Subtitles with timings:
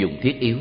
[0.00, 0.56] dùng dụng thiết yếu.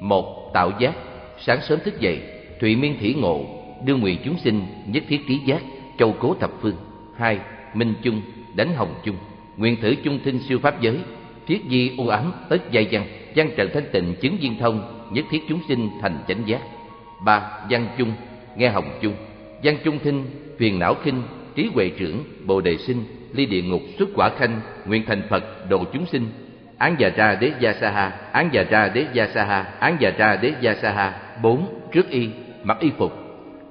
[0.00, 0.94] Một, Tạo giác.
[1.38, 2.20] Sáng sớm thức dậy,
[2.60, 3.44] Thụy miên thủy ngộ
[3.84, 5.62] đưa nguyện chúng sinh nhất thiết trí giác,
[5.98, 6.76] Châu cố thập phương.
[7.16, 7.38] Hai,
[7.74, 8.22] Minh chung,
[8.54, 9.16] Đánh hồng chung.
[9.56, 10.98] Nguyện thử chung thinh siêu pháp giới.
[11.46, 13.06] Thiết di u ám tất giai văn.
[13.36, 16.60] Văn trần thanh tịnh chứng viên thông, Nhất thiết chúng sinh thành chánh giác.
[17.24, 18.12] Ba, Văn chung,
[18.56, 19.14] Nghe hồng chung.
[19.62, 20.24] Văn chung thinh,
[20.58, 21.22] Phiền não khinh,
[21.54, 25.68] Trí huệ trưởng, Bồ đề sinh, Ly địa ngục xuất quả khanh, Nguyện thành Phật
[25.68, 26.26] độ chúng sinh
[26.80, 28.12] án già ra đế gia sa ha.
[28.32, 29.62] Án già ra đế gia sa ha.
[29.80, 31.14] Án già ra đế gia sa ha.
[31.42, 32.28] Bốn, trước y,
[32.62, 33.12] mặc y phục.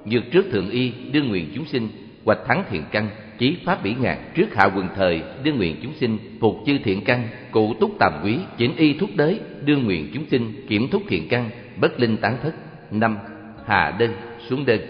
[0.04, 1.88] Dược trước thượng y đương nguyện chúng sinh.
[2.24, 3.08] Hoạch thắng thiện căn
[3.38, 4.18] chí pháp bỉ ngạn.
[4.34, 6.18] Trước hạ quần thời đương nguyện chúng sinh.
[6.40, 8.38] Phục chư thiện căn, cụ túc tàm quý.
[8.56, 10.52] Chỉnh y thúc đới đương nguyện chúng sinh.
[10.68, 12.54] Kiểm thúc thiện căn, bất linh tán thất.
[12.90, 13.18] Năm,
[13.66, 14.12] hạ đơn,
[14.48, 14.80] xuống đơn.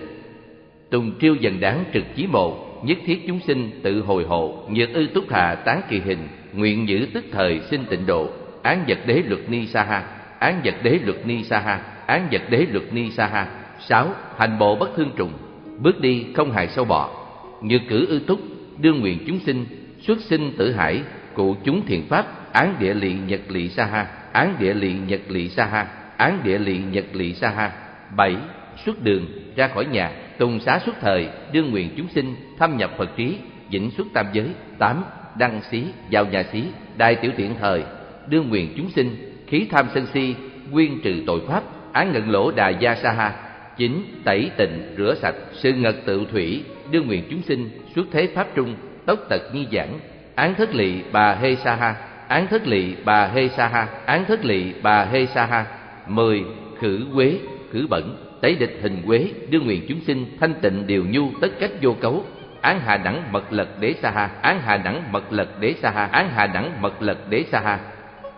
[0.91, 4.65] Tùng triêu dần đáng trực chí mộ, nhất thiết chúng sinh tự hồi hộ.
[4.71, 8.29] Nhược ư túc hạ tán kỳ hình nguyện giữ tức thời sinh tịnh độ,
[8.63, 10.05] án vật đế luật ni sa ha,
[10.39, 13.47] án vật đế luật ni sa ha, án vật đế luật ni sa ha.
[13.79, 15.33] Sáu, hành bộ bất thương trùng,
[15.79, 17.11] bước đi không hại sâu bọ.
[17.63, 18.41] Như cử ư túc,
[18.79, 19.67] đương nguyện chúng sinh,
[20.01, 21.03] xuất sinh tử hải,
[21.35, 25.21] cụ chúng thiện pháp, án địa lị nhật lị sa ha, án địa lị nhật
[25.29, 27.73] lị sa ha, án địa lị nhật lị sa ha.
[28.17, 28.37] Bảy,
[28.85, 32.91] xuất đường, ra khỏi nhà, tùng xá xuất thời, đương nguyện chúng sinh, thâm nhập
[32.99, 33.37] phật trí,
[33.71, 34.49] vĩnh xuất tam giới.
[34.79, 35.05] Tám
[35.39, 36.63] đăng xí, vào nhà xí
[36.97, 37.83] đại tiểu tiện thời
[38.27, 40.35] đương nguyện chúng sinh, khí tham sân si,
[40.71, 43.33] nguyên trừ tội pháp án ngận lỗ đà gia sa ha,
[43.77, 48.29] chính tẩy tịnh rửa sạch, sự ngật tự thủy đương nguyện chúng sinh xuất thế
[48.35, 48.75] pháp trung,
[49.07, 49.99] tốc tật nhi giảng,
[50.35, 51.95] án thất lỵ bà hê sa ha,
[52.29, 55.67] án thất lỵ bà hê sa ha, án thất lỵ bà hê sa ha.
[56.09, 56.45] Mười,
[56.79, 57.39] khử quế,
[57.73, 61.49] khử bẩn, tẩy địch hình quế đương nguyện chúng sinh thanh tịnh điều nhu, tất
[61.61, 62.25] cách vô cấu
[62.61, 64.31] án hà đẳng mật lật đế sa ha.
[64.43, 66.09] Án hà đẳng mật lật đế sa ha.
[66.13, 67.79] Án hà đẳng mật lật đế sa ha.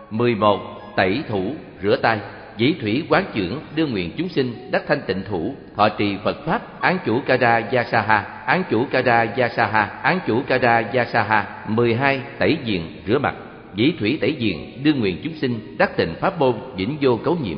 [0.09, 0.59] mười một.
[0.95, 2.19] Tẩy thủ, rửa tay.
[2.57, 5.55] Dĩ thủy quán trưởng đưa nguyện chúng sinh đắc thanh tịnh thủ.
[5.75, 8.17] Thọ trì phật pháp, án chủ kara gia sa ha.
[8.45, 9.83] Án chủ kara gia sa ha.
[10.03, 11.45] Án chủ kara gia sa ha.
[11.67, 12.21] mười hai.
[12.37, 13.33] Tẩy diện, rửa mặt.
[13.75, 17.37] Dĩ thủy tẩy diện đưa nguyện chúng sinh đắc tịnh pháp môn, vĩnh vô cấu
[17.43, 17.57] nhiễm.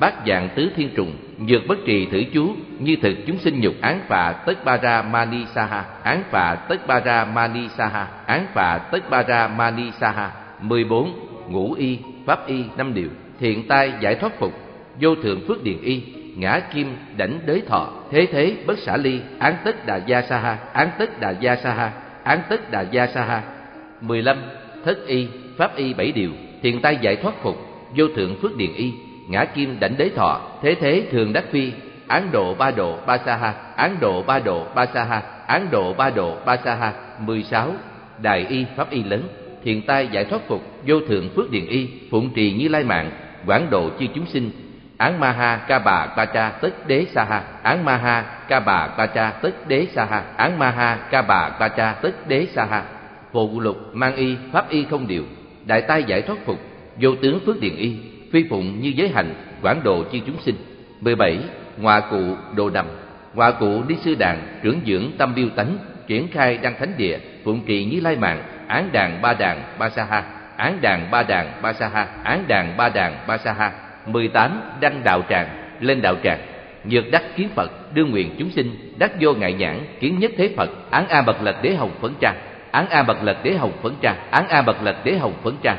[0.00, 1.12] bát dạng tứ thiên trùng
[1.48, 5.02] Dược bất trì thử chú Như thực chúng sinh nhục án phạ tất ba ra
[5.02, 9.90] mani saha Án phạ tất ba ra mani saha Án phạ tất ba ra mani
[10.00, 13.08] saha mười bốn Ngũ y, pháp y năm điều
[13.40, 14.52] Thiện tai giải thoát phục
[15.00, 16.02] Vô thượng phước điền y
[16.36, 20.58] Ngã kim đảnh đới thọ Thế thế bất xả ly Án tất đà gia saha
[20.72, 21.92] Án tất đà gia saha
[22.24, 23.42] Án tất đà gia saha
[24.00, 24.36] mười lăm
[24.84, 26.30] Thất y, pháp y bảy điều
[26.62, 27.56] Thiện tai giải thoát phục
[27.96, 28.92] Vô thượng phước điền y
[29.28, 31.72] ngã kim đảnh đế thọ, thế thế thường đắc phi.
[32.08, 35.70] Án độ ba độ ba sa ha, án độ ba độ ba sa ha, án
[35.70, 36.92] độ ba độ ba sa ha.
[37.20, 37.72] Mười sáu,
[38.22, 39.22] đại y pháp y lớn
[39.64, 43.10] thiền tai giải thoát phục, vô thượng phước điền y, phụng trì như lai mạng,
[43.46, 44.50] quảng độ chư chúng sinh.
[44.96, 48.60] Án ma ha ca bà ca cha tất đế sa ha, án ma ha ca
[48.60, 52.28] bà ca cha tất đế sa ha, án ma ha ca bà ca cha tất
[52.28, 52.82] đế sa ha.
[53.32, 55.24] Phụ lục mang y pháp y không điều,
[55.64, 56.58] đại tai giải thoát phục,
[57.00, 57.96] vô tướng phước điền y
[58.32, 60.54] phi phụng như giới hành, quảng độ chi chúng sinh.
[61.00, 61.38] 17.
[61.78, 62.22] Ngoại cụ
[62.56, 62.86] đồ đầm.
[63.34, 67.18] Ngoại cụ đi sư đàn, trưởng dưỡng tâm biêu tánh, triển khai đăng thánh địa,
[67.44, 70.24] phụng trì như lai mạng, án đàn ba đàn ba sa ha.
[70.56, 73.72] Án đàn ba đàn ba sa ha, án đàn ba đàn ba sa ha.
[74.06, 74.60] 18.
[74.80, 75.48] Đăng đạo tràng,
[75.80, 76.38] lên đạo tràng.
[76.84, 80.50] Nhược đắc kiến Phật, đương nguyện chúng sinh, đắc vô ngại nhãn, kiến nhất thế
[80.56, 82.34] Phật, án a bậc lật đế hồng phấn trang
[82.70, 85.54] án a bậc lật đế hồng phấn trang án a bậc lật đế hồng phấn
[85.62, 85.76] trang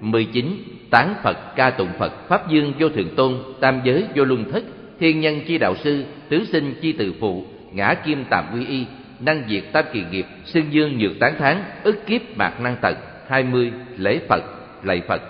[0.00, 0.58] 19
[0.90, 4.64] tán Phật ca tụng Phật pháp dương vô thượng tôn tam giới vô luân thất
[5.00, 8.86] thiên nhân chi đạo sư tứ sinh chi từ phụ ngã kim tạm quy y
[9.20, 12.96] năng diệt tam kỳ nghiệp xưng dương nhược tán tháng, ức kiếp mạc năng tận
[13.28, 14.42] hai mươi lễ Phật
[14.82, 15.22] lạy Phật.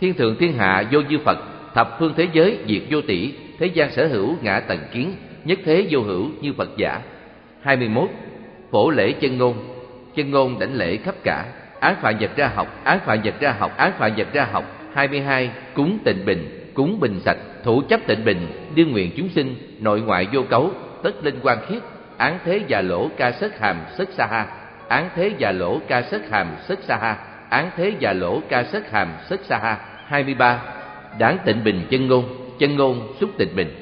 [0.00, 1.38] Thiên thượng thiên hạ vô dư Phật
[1.74, 5.14] thập phương thế giới diệt vô tỷ thế gian sở hữu ngã tần kiến
[5.44, 7.00] nhất thế vô hữu như Phật giả.
[7.62, 8.10] Hai mươi 21
[8.70, 9.54] phổ lễ chân ngôn.
[10.14, 11.44] Chân ngôn đảnh lễ khắp cả.
[11.80, 14.64] Án phạn vật ra học án phạn vật ra học án phạn vật ra học.
[14.94, 15.50] 22.
[15.74, 20.00] Cúng tịnh bình, cúng bình sạch, thủ chấp tịnh bình, đương nguyện chúng sinh, nội
[20.00, 20.70] ngoại vô cấu,
[21.02, 21.82] tất linh quan khiết,
[22.16, 24.46] án thế già lỗ ca sất hàm sất sa ha,
[24.88, 27.16] án thế già lỗ ca sất hàm sất sa ha,
[27.48, 29.78] án thế già lỗ ca sất hàm sất sa ha.
[30.06, 30.62] 23.
[31.18, 32.24] Đáng tịnh bình chân ngôn,
[32.58, 33.81] chân ngôn xúc tịnh bình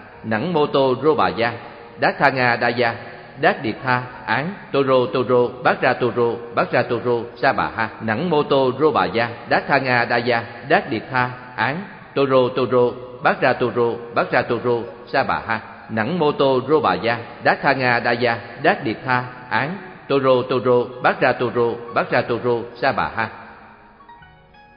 [0.23, 1.53] nẵng mô tô rô bà gia
[1.99, 2.95] đát tha nga đa gia
[3.41, 7.89] đát Điệp tha án toro toro bát ra toro bát ra toro sa bà ha
[8.01, 11.77] nẵng mô tô rô bà gia đát tha nga đa gia đát Điệp tha án
[12.15, 12.91] toro toro
[13.23, 14.77] bát ra toro bát ra toro
[15.07, 15.59] sa bà ha
[15.89, 19.77] nẵng mô tô rô bà gia đát tha nga đa gia đát Điệp tha án
[20.07, 23.29] toro toro bát ra toro bát ra toro sa bà ha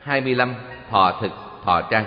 [0.02, 0.55] hai mươi lăm
[0.91, 1.32] thọ thực
[1.64, 2.05] thọ trang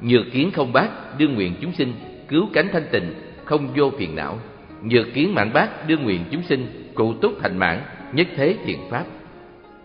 [0.00, 0.88] nhược kiến không bác
[1.18, 1.92] đương nguyện chúng sinh
[2.28, 4.38] cứu cánh thanh tịnh, không vô phiền não
[4.84, 7.80] nhược kiến mãn bác đưa nguyện chúng sinh cụ túc thành mãn,
[8.12, 9.04] nhất thế thiện pháp.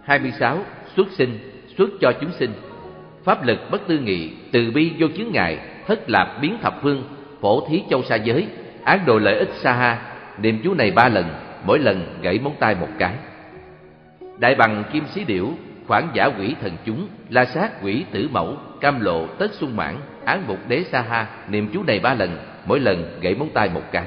[0.03, 0.59] Hai mươi sáu,
[0.95, 1.39] xuất sinh,
[1.77, 2.51] xuất cho chúng sinh.
[3.23, 7.03] Pháp lực bất tư nghị, từ bi vô chướng ngại, thất lạp biến thập phương,
[7.41, 8.47] phổ thí châu sa giới,
[8.83, 10.01] án đồ lợi ích xa ha,
[10.41, 11.25] niệm chú này ba lần,
[11.65, 13.13] mỗi lần gãy móng tay một cái.
[14.37, 15.53] Đại bằng kim xí điểu
[15.89, 19.95] khoản giả quỷ thần chúng, la sát quỷ tử mẫu, cam lộ tất sung mãn,
[20.25, 23.69] án mục đế sa ha, niệm chú này ba lần, mỗi lần gãy móng tay
[23.73, 24.05] một cái.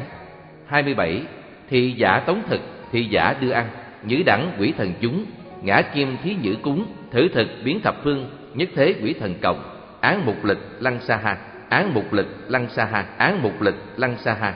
[0.66, 1.22] Hai mươi bảy
[1.70, 2.60] thì giả tống thực
[2.92, 3.68] thì giả đưa ăn,
[4.02, 5.24] nhữ đẳng quỷ thần chúng,
[5.62, 9.62] ngã kim thí nhữ cúng, thử thực biến thập phương, nhất thế quỷ thần cộng,
[10.00, 11.36] án mục lịch lăng sa ha,
[11.68, 14.54] án mục lịch lăng sa ha, án mục lịch lăng sa ha.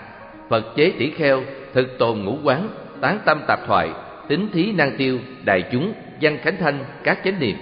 [0.48, 1.42] Phật chế tỷ kheo,
[1.74, 2.68] thực tồn ngũ quán,
[3.00, 3.90] tán tâm tạp thoại,
[4.28, 7.56] tính thí năng tiêu, đại chúng văn khánh thanh các chánh niệm.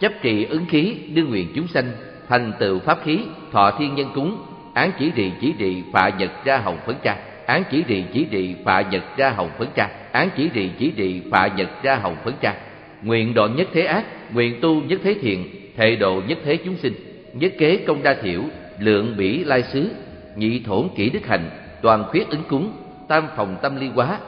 [0.00, 1.90] Chấp trì ứng khí đương nguyện chúng sanh,
[2.28, 3.20] thành tựu pháp khí,
[3.52, 4.38] thọ thiên nhân cúng,
[4.74, 7.16] án chỉ trì chỉ trì phạ nhật ra hồng phấn tra
[7.46, 10.90] án chỉ trì chỉ trì phạ nhật ra hồng phấn tra án chỉ trì chỉ
[10.90, 12.54] trì phạ nhật ra hồng phấn tra
[13.02, 14.04] nguyện độ nhất thế ác,
[14.34, 15.46] nguyện tu nhất thế thiện,
[15.76, 16.92] thệ độ nhất thế chúng sinh,
[17.32, 18.42] nhất kế công đa thiểu,
[18.78, 19.90] lượng bỉ lai xứ,
[20.36, 21.50] nhị thổn kỹ đức hành
[21.82, 22.72] toàn khuyết ứng cúng,
[23.08, 24.18] tam phòng tâm ly quá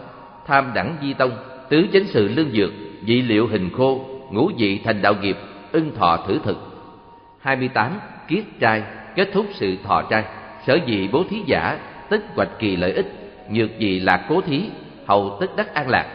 [0.46, 1.31] tham đẳng di tông,
[1.69, 2.70] tứ chánh sự lương dược
[3.06, 5.37] dị liệu hình khô, ngũ dị thành đạo nghiệp,
[5.73, 6.59] ưng thọ thử thực.
[7.41, 8.83] Hai mươi tám, kiết trai,
[9.15, 10.25] kết thúc sự thọ trai.
[10.67, 11.79] Sở dị bố thí giả,
[12.09, 13.06] tức hoạch kỳ lợi ích,
[13.51, 14.62] nhược dị lạc cố thí,
[15.06, 16.06] hầu tức đắc an lạc.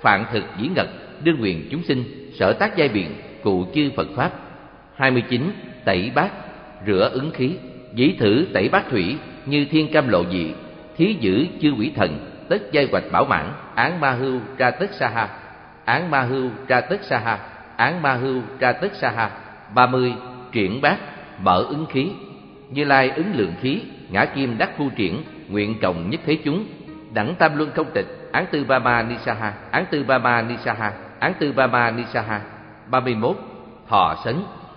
[0.00, 0.88] Phạn thực dĩ ngật,
[1.24, 2.04] đương quyền chúng sinh,
[2.34, 3.10] sở tác giai biện,
[3.42, 4.32] cụ chư phật pháp.
[4.96, 5.52] Hai mươi chín,
[5.84, 6.30] tẩy bát,
[6.86, 7.52] rửa ứng khí.
[7.94, 10.52] Dĩ thử tẩy bát thủy, như thiên cam lộ dị.
[10.96, 12.18] Thí giữ chư quỷ thần,
[12.48, 15.28] tất giai hoạch bảo mãn, án ma hưu ra tất sa ha
[15.84, 17.38] án ma hưu ra tất sa ha.
[17.76, 19.30] Án ma hưu ra tất sa ha.
[19.74, 20.12] Ba mươi
[20.52, 20.98] triển bát
[21.42, 22.10] mở ứng khí.
[22.70, 26.66] Như lai ứng lượng khí, ngã kim đắc phu triển, nguyện cộng nhất thế chúng.
[27.12, 29.54] Đẳng tam luân không tịch, án tư ba ma ni sa ha.
[29.70, 30.92] Án tư ba ma ni sa ha.
[31.18, 32.40] Án tư ba ma ni sa ha.
[32.90, 33.36] Ba mươi mốt,
[33.88, 34.36] thọ sấn,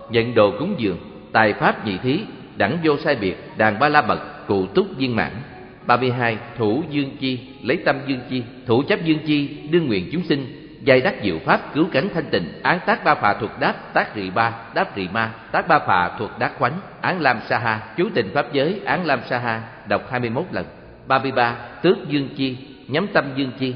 [0.09, 0.97] nhận đồ cúng dường,
[1.31, 2.23] tài pháp nhị thí,
[2.57, 5.31] đẳng vô sai biệt, đàn ba la mật, cụ túc viên mãn.
[5.85, 9.87] Ba mươi hai, thủ dương chi, lấy tâm dương chi, thủ chấp dương chi, đương
[9.87, 10.56] nguyện chúng sinh
[10.87, 14.15] giai đắc diệu pháp cứu cánh thanh tịnh, án tác ba phà thuộc đáp tác
[14.15, 17.79] rị ba, đáp rị ma, tác ba phà thuộc đắc khoánh án lam sa ha,
[17.97, 20.65] chú tình pháp giới, án lam sa ha, đọc hai mươi 21 lần.
[21.07, 23.75] ba mươi ba, tước dương chi, nhắm tâm dương chi.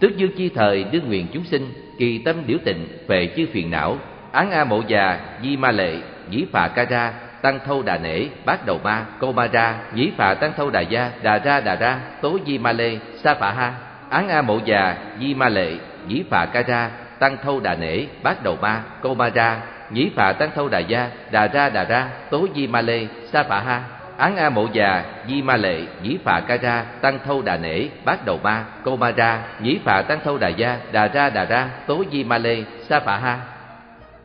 [0.00, 3.70] Tước dương chi thời đương nguyện chúng sinh, kỳ tâm điểu tịnh về chư phiền
[3.70, 3.98] não.
[4.32, 5.94] Án a mộ già, di ma lệ
[6.30, 7.12] dĩ phà ca ra,
[7.42, 10.80] tăng thâu đà nể, bát đầu ma, cô ma ra dĩ phà tăng thâu đà
[10.80, 13.74] gia, đà ra đà ra, tố di ma lê, sa phà ha.
[14.10, 15.76] Án a mộ già, di ma lệ
[16.06, 19.60] nhĩ phà ca ra, tăng thâu đà nể, bát đầu ma cô ma ra.
[19.90, 23.42] Nhĩ phà tăng thâu đà gia, đà ra đà ra, tố di ma lê, sa
[23.42, 23.82] phà ha.
[24.16, 27.86] Án a mộ già, di ma lệ, nhĩ phà ca ra, tăng thâu đà nể,
[28.04, 29.42] bát đầu ma cô ma ra.
[29.60, 33.00] Nhĩ phà tăng thâu đà gia, đà ra đà ra, tố di ma lê, sa
[33.00, 33.38] phà ha.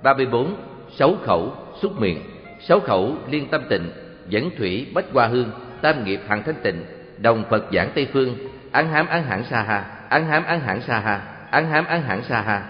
[0.03, 0.55] Ba mươi bốn,
[0.89, 2.23] sáu khẩu xúc miệng.
[2.59, 3.91] Sáu khẩu liên tâm tịnh,
[4.27, 5.51] dẫn thủy bách hoa hương,
[5.81, 6.85] tam nghiệp hằng thanh tịnh,
[7.17, 8.35] đồng phật giảng tây phương.
[8.71, 9.83] Ăn hám ăn hẳn sa ha.
[10.09, 11.21] Ăn hám ăn hẳn sa ha
[11.55, 12.61] ăn hám ăn hẳn sa ha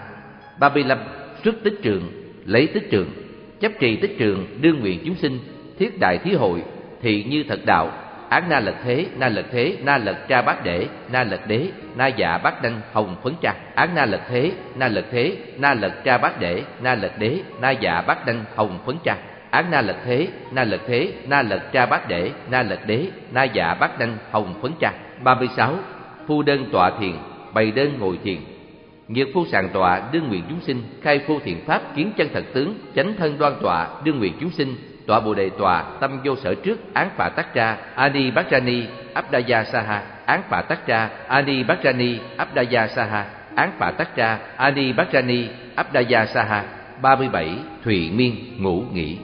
[0.58, 0.98] ba mươi lăm
[1.44, 2.02] xuất tích trường
[2.44, 3.10] lấy tích trường
[3.60, 5.38] chấp trì tích trường đương nguyện chúng sinh
[5.78, 6.62] thiết đại thí hội
[7.02, 7.90] thị như thật đạo
[8.28, 11.68] án na lật thế na lật thế na lật tra bát đệ na lật đế
[11.96, 15.74] na dạ bát đanh hồng phấn tra án na lật thế na lật thế na
[15.74, 19.16] lật tra bát đệ na lật đế na dạ bát đanh hồng phấn tra
[19.50, 23.06] án na lật thế na lật thế na lật tra bát đệ na lật đế
[23.32, 25.74] na dạ bát đanh hồng phấn tra ba mươi sáu
[26.26, 27.12] phu đơn tọa thiền
[27.54, 28.36] bày đơn ngồi thiền
[29.08, 32.44] nghiệp phu sàng tọa đương nguyện chúng sinh, khai phu thiện pháp kiến chân thật
[32.52, 34.74] tướng, chánh thân đoan tọa đương nguyện chúng sinh,
[35.06, 38.60] tọa bồ đề tọa tâm vô sở trước, án phạ tắc ra ani bát ra
[38.60, 38.82] ni,
[39.14, 44.16] abdaya saha, án phạ tắc ra ani bát ra ni, abdaya saha, án phạ tắc
[44.16, 46.64] ra ani bát ra ni, abdaya saha.
[47.02, 49.18] Ba mươi bảy, thùy miên ngủ nghỉ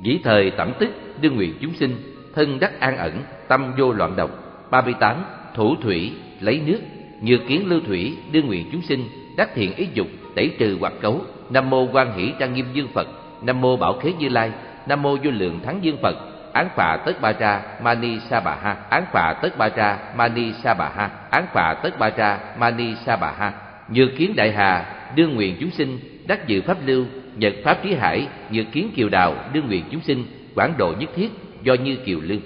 [0.00, 0.88] dĩ thời tẩm tức
[1.20, 1.96] đương nguyện chúng sinh,
[2.34, 3.12] thân đắc an ẩn,
[3.48, 4.30] tâm vô loạn động
[4.70, 5.24] ba mươi tám,
[5.54, 6.78] thủ thủy, lấy nước.
[7.20, 9.04] Như kiến lưu thủy, đương nguyện chúng sinh
[9.36, 11.20] đắc thiện ý dục, tẩy trừ hoặc cấu.
[11.50, 13.08] Nam mô quan hỷ trang nghiêm dương phật.
[13.42, 14.50] Nam mô bảo khế như lai.
[14.86, 16.16] Nam mô vô lượng thắng dương phật.
[16.52, 18.76] Án phạ tất ba ra mani sa bà ha.
[18.90, 21.10] Án phạ tất ba ra mani sa bà ha.
[21.30, 23.52] Án phạ tất ba ra mani sa bà ha.
[23.88, 24.84] Như kiến đại hà,
[25.16, 27.04] đương nguyện chúng sinh, đắc dự pháp lưu,
[27.36, 30.24] nhật pháp trí hải như kiến kiều đào, đương nguyện chúng sinh,
[30.54, 31.28] quảng độ nhất thiết,
[31.62, 32.40] do như kiều lương.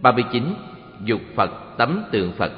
[0.00, 0.54] Ba mươi chín,
[1.04, 2.52] dục phật tấm tượng phật.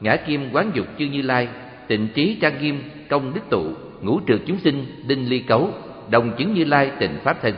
[0.00, 1.48] Ngã kim quán dục chư như lai.
[1.86, 3.64] Tịnh trí trang nghiêm công đức tụ,
[4.02, 5.70] ngũ trượt chúng sinh, đinh ly cấu,
[6.10, 7.54] đồng chứng như lai tịnh pháp thân.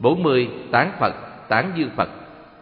[0.00, 1.14] Bốn mươi, tán phật,
[1.48, 2.08] tán dư phật.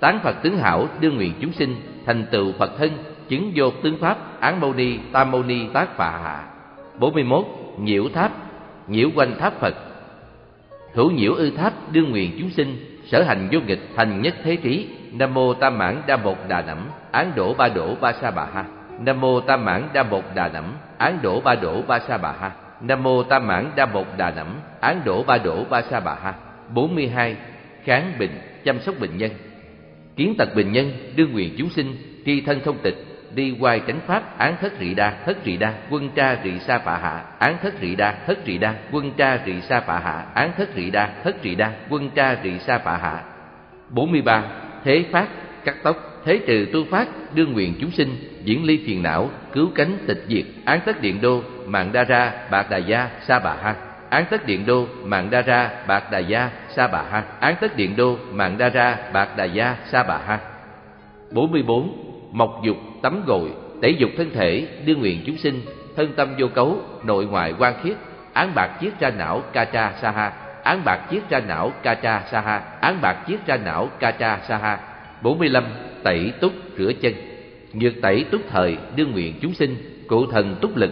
[0.00, 1.76] Tán phật tướng hảo, đương nguyện chúng sinh,
[2.06, 2.90] thành tựu phật thân,
[3.28, 6.44] chứng vô tướng pháp, án mâu ni, tam mâu ni, tác phà hạ.
[6.98, 7.44] Bốn mươi mốt,
[7.78, 8.32] nhiễu tháp,
[8.88, 9.74] nhiễu quanh tháp phật.
[10.94, 14.56] Hữu nhiễu ư tháp, đương nguyện chúng sinh, sở hành vô nghịch, thành nhất thế
[14.56, 16.78] trí nam mô tam mãn đa một đà nẵm
[17.12, 18.64] án đổ ba đổ ba sa bà ha
[18.98, 20.64] nam mô tam mãn đa mục đà nẵm
[20.98, 22.50] án đổ ba đổ ba sa bà ha.
[22.80, 24.46] Nam mô tam mãn đa mục đà nẵm
[24.80, 26.34] án đổ ba đổ ba sa bà ha.
[26.74, 27.36] Bốn mươi hai,
[27.84, 28.30] kháng bệnh
[28.64, 29.30] chăm sóc bệnh nhân.
[30.16, 31.96] Kiến tật bệnh nhân đương nguyện chúng sinh,
[32.26, 32.94] tri thân thông tịch,
[33.34, 36.78] đi hoài tránh pháp, án thất rị đa, thất rị đa, quân tra rị sa
[36.78, 40.24] phạ hạ, án thất rị đa, thất rị đa, quân tra rị sa phạ hạ,
[40.34, 43.22] án thất rị đa, thất rị đa, quân tra rị sa phạ hạ.
[43.90, 44.42] Bốn mươi ba,
[44.84, 45.28] thế phát,
[45.64, 49.70] cắt tóc thế từ tu phát đương nguyện chúng sinh diễn ly phiền não, cứu
[49.74, 53.54] cánh tịch diệt án tất điện đô, mạng đa ra, bạc đà gia, sa bà
[53.62, 53.74] ha.
[54.10, 57.24] Án tất điện đô, mạng đa ra, bạc đà gia, sa bà ha.
[57.40, 60.38] Án tất điện đô, mạng đa ra, bạc đà gia, sa bà ha.
[61.32, 63.50] Bốn mươi bốn, mộc dục tắm gội
[63.82, 65.60] tẩy dục thân thể đương nguyện chúng sinh,
[65.96, 67.96] thân tâm vô cấu, nội ngoại quan khiết,
[68.32, 70.32] án bạc chiết ra não ca cha sa ha.
[70.62, 72.62] Án bạc chiết ra não ca cha sa ha.
[72.80, 74.78] Án bạc chiết ra não ca cha sa ha
[75.24, 75.64] bốn mươi lăm
[76.02, 77.14] tẩy túc rửa chân.
[77.72, 79.76] Nhược tẩy túc thời đương nguyện chúng sinh,
[80.06, 80.90] cụ thần túc lực,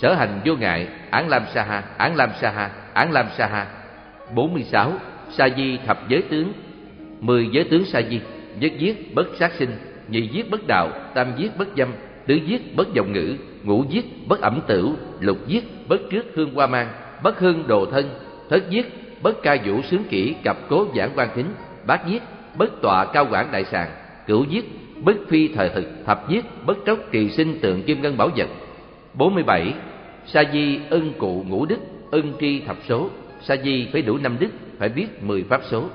[0.00, 3.46] sở hành vô ngại, án lam sa ha, án lam sa ha, án lam sa
[3.46, 3.66] ha.
[4.34, 4.92] Bốn mươi sáu,
[5.30, 6.52] sa di thập giới tướng.
[7.20, 8.20] Mười giới tướng sa di,
[8.60, 9.70] nhất giết bất sát sinh,
[10.08, 11.88] nhị giết bất đạo, tam giết bất dâm,
[12.26, 16.54] tứ giết bất dòng ngữ, ngũ giết bất ẩm tửu, lục giết bất trước hương
[16.54, 16.88] hoa mang,
[17.22, 18.10] bất hương đồ thân,
[18.50, 18.86] thất giết
[19.22, 21.46] bất ca vũ sướng kỹ cặp cố giảng quan thính,
[21.86, 22.22] bát giết
[22.56, 23.90] bất tọa cao quảng đại sàng,
[24.26, 24.64] cửu giết,
[25.00, 28.48] bất phi thời thực, thập giết, bất tróc trì sinh tượng kim ngân bảo vật.
[29.14, 29.74] Bốn mươi bảy,
[30.26, 31.78] sa di ân cụ ngũ đức,
[32.10, 33.10] ân tri thập số.
[33.40, 35.88] Sa di phải đủ năm đức, phải biết mười pháp số.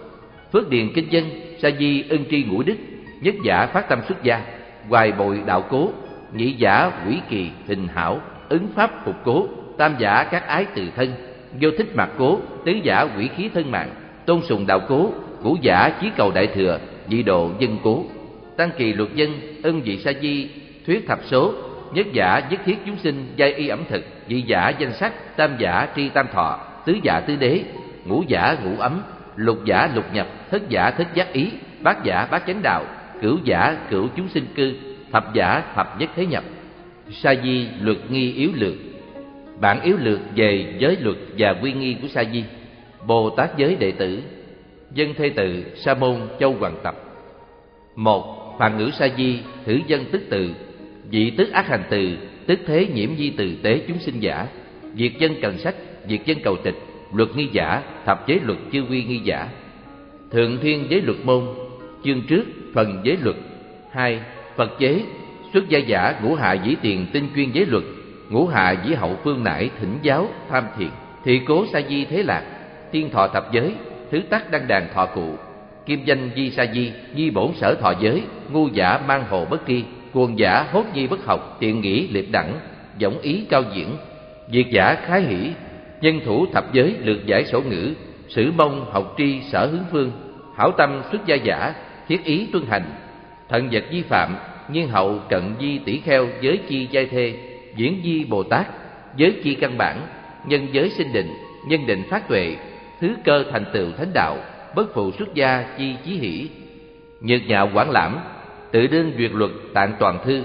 [0.54, 1.30] Phước điền kinh dân,
[1.62, 2.76] sa di ân tri ngũ đức,
[3.22, 4.42] nhất giả phát tâm xuất gia,
[4.90, 5.92] hoài bồi đạo cố,
[6.34, 9.48] nhị giả quỷ kỳ hình hảo, ứng pháp phục cố,
[9.78, 11.14] tam giả các ái từ thân,
[11.62, 13.90] vô thích mặt cố, tứ giả quỷ khí thân mạng,
[14.26, 15.12] tôn sùng đạo cố
[15.44, 16.80] cũ giả chí cầu đại thừa,
[17.10, 18.06] dị độ dân cố.
[18.58, 20.50] Tăng kỳ luật dân, ân dị sa di,
[20.86, 21.54] thuyết thập số,
[21.94, 25.56] nhất giả nhất thiết chúng sinh, giai y ẩm thực, dị giả danh sắc, tam
[25.58, 27.64] giả tri tam thọ, tứ giả tứ đế,
[28.06, 29.02] ngũ giả ngũ ấm,
[29.36, 31.52] lục giả lục nhập, thất giả thất giác ý,
[31.82, 32.86] bát giả bát chánh đạo,
[33.22, 34.74] cửu giả cửu chúng sinh cư,
[35.12, 36.44] thập giả thập nhất thế nhập.
[37.12, 38.74] Sa di luật nghi yếu lược.
[39.60, 42.44] Bản yếu lược về giới luật và quy nghi của sa di.
[43.08, 44.22] Bồ tát giới đệ tử
[44.92, 46.96] dân thê tự, sa môn, châu hoàng tập.
[47.96, 50.50] Một phạn ngữ sa di, thử dân tức từ.
[51.10, 52.18] Vị tức ác hành từ
[52.48, 54.48] tức thế nhiễm di từ tế chúng sinh giả.
[54.94, 55.76] Việc dân cần sách,
[56.08, 56.76] việc dân cầu tịch,
[57.14, 59.48] luật nghi giả, thập giới luật chư quy nghi giả.
[60.32, 61.44] Thượng thiên giới luật môn,
[62.04, 63.36] chương trước phần giới luật.
[63.92, 64.20] Hai,
[64.56, 65.02] phật chế
[65.54, 67.84] xuất gia giả ngũ hạ dĩ tiền tinh chuyên giới luật,
[68.30, 70.90] ngũ hạ dĩ hậu phương nải thỉnh giáo tham thiền
[71.24, 72.44] thị cố sa di thế lạc,
[72.92, 73.74] thiên thọ thập giới
[74.12, 75.36] thứ tắc đăng đàn thọ cụ.
[75.86, 79.66] Kim danh di sa di di bổn sở thọ giới, ngu giả mang hồ bất
[79.66, 82.60] kỳ cuồng giả hốt nhi bất học, tiện nghĩ liệt đẳng
[82.98, 83.98] Giọng ý cao diễn.
[84.52, 85.52] Diệt giả khái hỷ,
[86.02, 87.94] nhân thủ thập giới lược giải sổ ngữ,
[88.28, 90.12] sử mông học tri sở hướng phương,
[90.56, 91.74] hảo tâm xuất gia giả,
[92.08, 92.84] thiết ý tuân hành.
[93.50, 94.36] Thận vật di phạm,
[94.72, 97.34] nhiên hậu cận di tỷ kheo giới chi giai thê,
[97.76, 98.68] diễn di bồ tát,
[99.16, 100.08] giới chi căn bản,
[100.46, 101.34] nhân giới sinh định,
[101.68, 102.56] nhân định phát tuệ
[103.02, 104.38] thứ cơ thành tựu thánh đạo,
[104.76, 106.50] bất phụ xuất gia chi chí hỷ.
[107.22, 108.20] Nhược nhạo quảng lãm,
[108.72, 110.44] tự đương duyệt luật tạng toàn thư,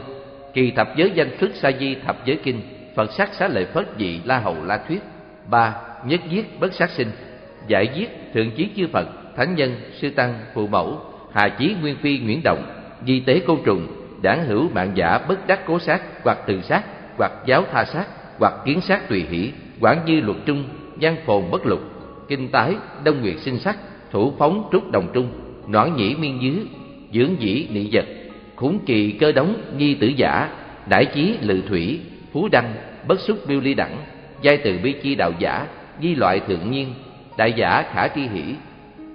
[0.54, 2.60] kỳ thập giới danh xuất sa di thập giới kinh,
[2.96, 5.02] phật sắc xá lợi phất dị la hầu la thuyết.
[5.50, 5.74] Ba,
[6.06, 7.10] nhất giết bất sát sinh,
[7.66, 11.96] giải giết thượng chí chư phật, thánh nhân, sư tăng, phụ mẫu hà chí nguyên
[11.96, 12.64] phi nguyễn động,
[13.06, 13.86] di tế côn trùng,
[14.22, 16.82] đảng hữu mạng giả bất đắc cố sát, hoặc tự sát,
[17.18, 18.06] hoặc giáo tha sát,
[18.38, 20.64] hoặc kiến sát tùy hỷ, quản dư luật trung,
[21.00, 21.80] văn phồn bất lục
[22.28, 22.74] kinh tái,
[23.04, 23.76] đông nguyệt sinh sắc,
[24.10, 25.28] thủ phóng trúc đồng trung,
[25.68, 26.66] noãn nhĩ miên dứ,
[27.12, 28.04] dưỡng dĩ nị vật,
[28.56, 30.48] khủng kỳ cơ đóng nhi tử giả,
[30.88, 32.00] đại chí lự thủy,
[32.32, 32.74] phú đăng,
[33.08, 33.96] bất xúc biêu ly đẳng,
[34.42, 35.66] giai từ bi chi đạo giả,
[36.02, 36.94] di loại thượng nhiên,
[37.36, 38.42] đại giả khả tri hỷ,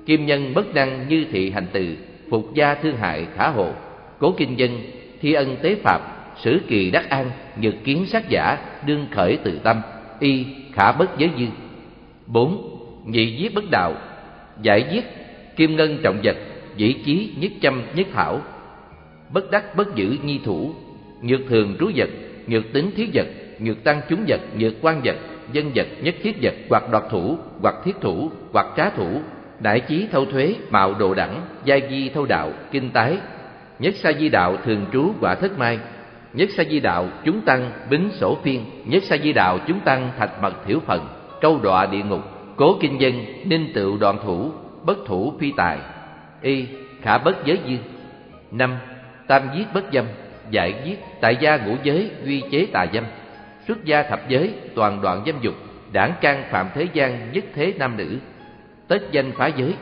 [0.06, 1.96] kim nhân bất năng như thị hành từ,
[2.30, 3.72] phục gia thương hại khả hộ,
[4.20, 4.82] cố kinh dân,
[5.22, 6.02] thi ân tế phạm
[6.38, 9.82] sử kỳ đắc an nhược kiến sát giả, đương khởi từ tâm,
[10.20, 11.46] y khả bất giới dư.
[12.28, 12.77] Bốn
[13.08, 13.94] nhị giết bất đạo,
[14.62, 15.06] giải giết
[15.56, 16.36] kim ngân trọng vật,
[16.76, 18.42] dĩ chí nhất châm nhất thảo,
[19.30, 20.74] bất đắc bất giữ nhi thủ,
[21.22, 22.10] nhược thường trú vật,
[22.48, 23.28] nhược tính thiếu vật,
[23.60, 25.16] nhược tăng chúng vật, nhược quan vật,
[25.52, 29.22] dân vật nhất thiết vật, hoặc đoạt thủ, hoặc thiết thủ, hoặc trá thủ,
[29.60, 33.18] đại chí thâu thuế, mạo đồ đẳng, gia di thâu đạo, kinh tái,
[33.80, 35.80] nhất sa di đạo thường trú quả thất mai,
[36.34, 40.12] nhất sa di đạo chúng tăng bính sổ phiên, nhất sa di đạo chúng tăng
[40.18, 41.08] thạch mật thiểu phần
[41.42, 44.52] câu đọa địa ngục cố kinh dân ninh tựu đoạn thủ,
[44.86, 45.78] bất thủ phi tài.
[46.42, 46.66] Y,
[47.02, 47.76] khả bất giới dư.
[48.52, 48.78] Năm,
[49.28, 50.06] tam giết bất dâm,
[50.50, 53.04] giải giết tại gia ngũ giới duy chế tà dâm.
[53.68, 55.54] Xuất gia thập giới, toàn đoạn dâm dục,
[55.92, 58.18] đảng can phạm thế gian nhất thế nam nữ.
[58.88, 59.74] Tết danh phá giới,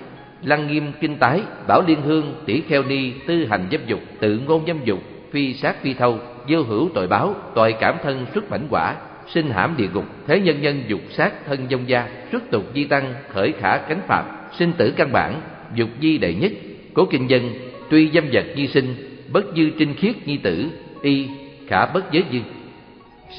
[0.43, 4.39] lăng nghiêm kinh tái, bảo liên hương tỷ kheo ni, tư hành dâm dục, tự
[4.47, 4.99] ngôn dâm dục,
[5.31, 8.95] phi sát phi thâu, vô hữu tội báo, tội cảm thân xuất mảnh quả
[9.27, 12.83] sinh hãm địa ngục, thế nhân nhân dục sát thân dông gia xuất tục di
[12.83, 14.25] tăng, khởi khả cánh phạm,
[14.57, 15.41] sinh tử căn bản,
[15.75, 16.51] dục di đệ nhất.
[16.93, 17.53] Cố kinh dân
[17.89, 18.95] tuy dâm vật di sinh,
[19.31, 20.69] bất dư trinh khiết nhi tử,
[21.01, 21.27] y
[21.67, 22.39] khả bất giới dư.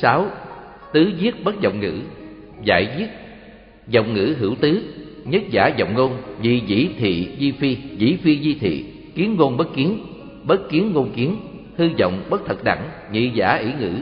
[0.01, 0.27] Sáu,
[0.93, 1.95] tứ giết bất giọng ngữ,
[2.65, 3.09] giải giết
[3.89, 4.83] giọng ngữ hữu tứ,
[5.25, 9.57] nhất giả giọng ngôn, vì dĩ thị di phi, dĩ phi di thị, kiến ngôn
[9.57, 9.99] bất kiến
[10.47, 11.37] bất kiến ngôn kiến,
[11.77, 13.93] hư giọng bất thật đẳng, nhị giả ỷ ngữ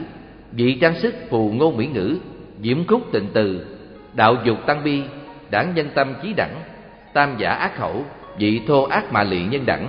[0.57, 2.17] dị trang sức phù ngôn mỹ ngữ,
[2.61, 3.65] diễm khúc tịnh từ,
[4.13, 5.01] đạo dục tăng bi
[5.51, 6.55] đảng nhân tâm chí đẳng,
[7.13, 8.05] tam giả ác khẩu
[8.39, 9.87] dị thô ác mà lị nhân đẳng,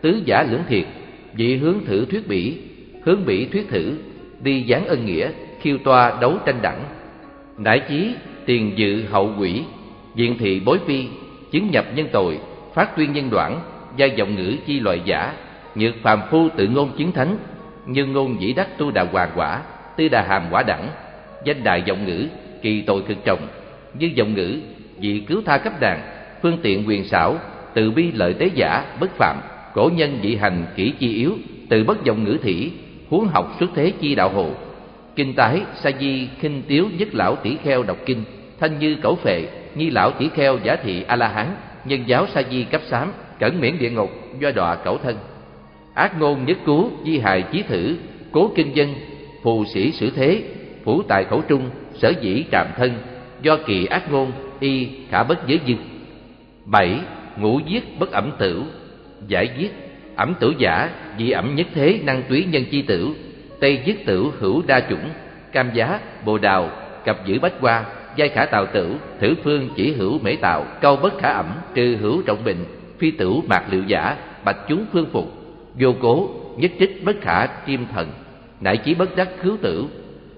[0.00, 0.84] tứ giả lưỡng thiệt
[1.38, 2.58] dị hướng thử thuyết bỉ,
[3.04, 3.94] hướng bỉ thuyết thử,
[4.42, 6.84] đi gián ân nghĩa, khiêu toa đấu tranh đẳng.
[7.58, 8.14] Đại chí,
[8.46, 9.62] tiền dự hậu quỷ,
[10.14, 11.06] diện thị bối phi,
[11.50, 12.38] chứng nhập nhân tội,
[12.74, 13.60] phát tuyên nhân đoạn,
[13.96, 15.34] gia giọng ngữ chi loại giả,
[15.74, 17.36] nhược phàm phu tự ngôn chứng thánh
[17.86, 19.62] nhưng ngôn dĩ đắc tu đà hoàng quả
[19.98, 20.88] tư đà hàm quả đẳng,
[21.44, 22.26] danh đại giọng ngữ,
[22.62, 23.48] kỳ tội cực trọng.
[23.98, 24.58] Như giọng ngữ,
[25.00, 26.00] vị cứu tha cấp đàn,
[26.42, 27.36] phương tiện quyền xảo,
[27.74, 29.40] từ bi lợi tế giả, bất phạm,
[29.74, 31.32] cổ nhân dị hành kỹ chi yếu,
[31.68, 32.70] từ bất giọng ngữ thỉ
[33.10, 34.50] huống học xuất thế chi đạo hộ
[35.18, 38.24] kinh tái sa di khinh tiếu nhất lão tỷ kheo đọc kinh,
[38.60, 41.46] thanh như cẩu phệ, nhi lão tỷ kheo giả thị a la hán
[41.84, 45.16] nhân giáo sa di cấp sám, cẩn miễn địa ngục do đọa cẩu thân.
[45.94, 47.96] Ác ngôn nhất cứu di hài chí thử,
[48.32, 48.94] cố kinh dân
[49.42, 50.42] phù sĩ sử thế,
[50.84, 52.92] phủ tài khẩu trung, sở dĩ trạm thân,
[53.42, 55.74] do kỳ ác ngôn, y khả bất giới dư.
[56.64, 57.00] Bảy,
[57.36, 58.62] ngũ giết bất ẩm tử
[59.26, 59.72] giải giết,
[60.16, 63.08] ẩm tử giả dị ẩm nhất thế, năng túy nhân chi tử.
[63.60, 65.10] Tây giết tử, hữu đa chủng.
[65.52, 66.70] Cam giá, bồ đào
[67.04, 67.84] cặp giữ bách hoa,
[68.16, 71.96] giai khả tào tử, thử phương chỉ hữu mễ tạo câu bất khả ẩm, trừ
[72.00, 72.64] hữu trọng bệnh
[72.98, 75.32] phi tử mạc liệu giả, bạch chúng phương phục.
[75.74, 78.08] Vô cố, nhất trích bất khả chiêm thần
[78.60, 79.86] nại chỉ bất đắc khứu tử,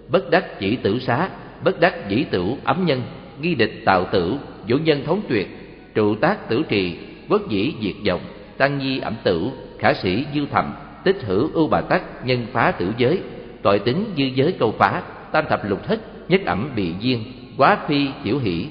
[0.08, 1.28] bất đắc chỉ tử xá,
[1.64, 3.02] bất đắc dĩ tử ấm nhân,
[3.42, 4.34] nghi địch tạo tử,
[4.68, 5.48] vũ nhân thống tuyệt,
[5.94, 6.96] trụ tác tử trì,
[7.28, 8.20] quốc dĩ diệt vọng,
[8.56, 12.70] tăng nhi ẩm tử, khả sĩ dư thầm, tích hữu ưu bà tắc nhân phá
[12.70, 13.18] tử giới,
[13.62, 15.02] tội tính dư giới câu phá,
[15.32, 17.24] tam thập lục thất nhất ẩm bị duyên,
[17.56, 18.66] quá phi tiểu hỷ,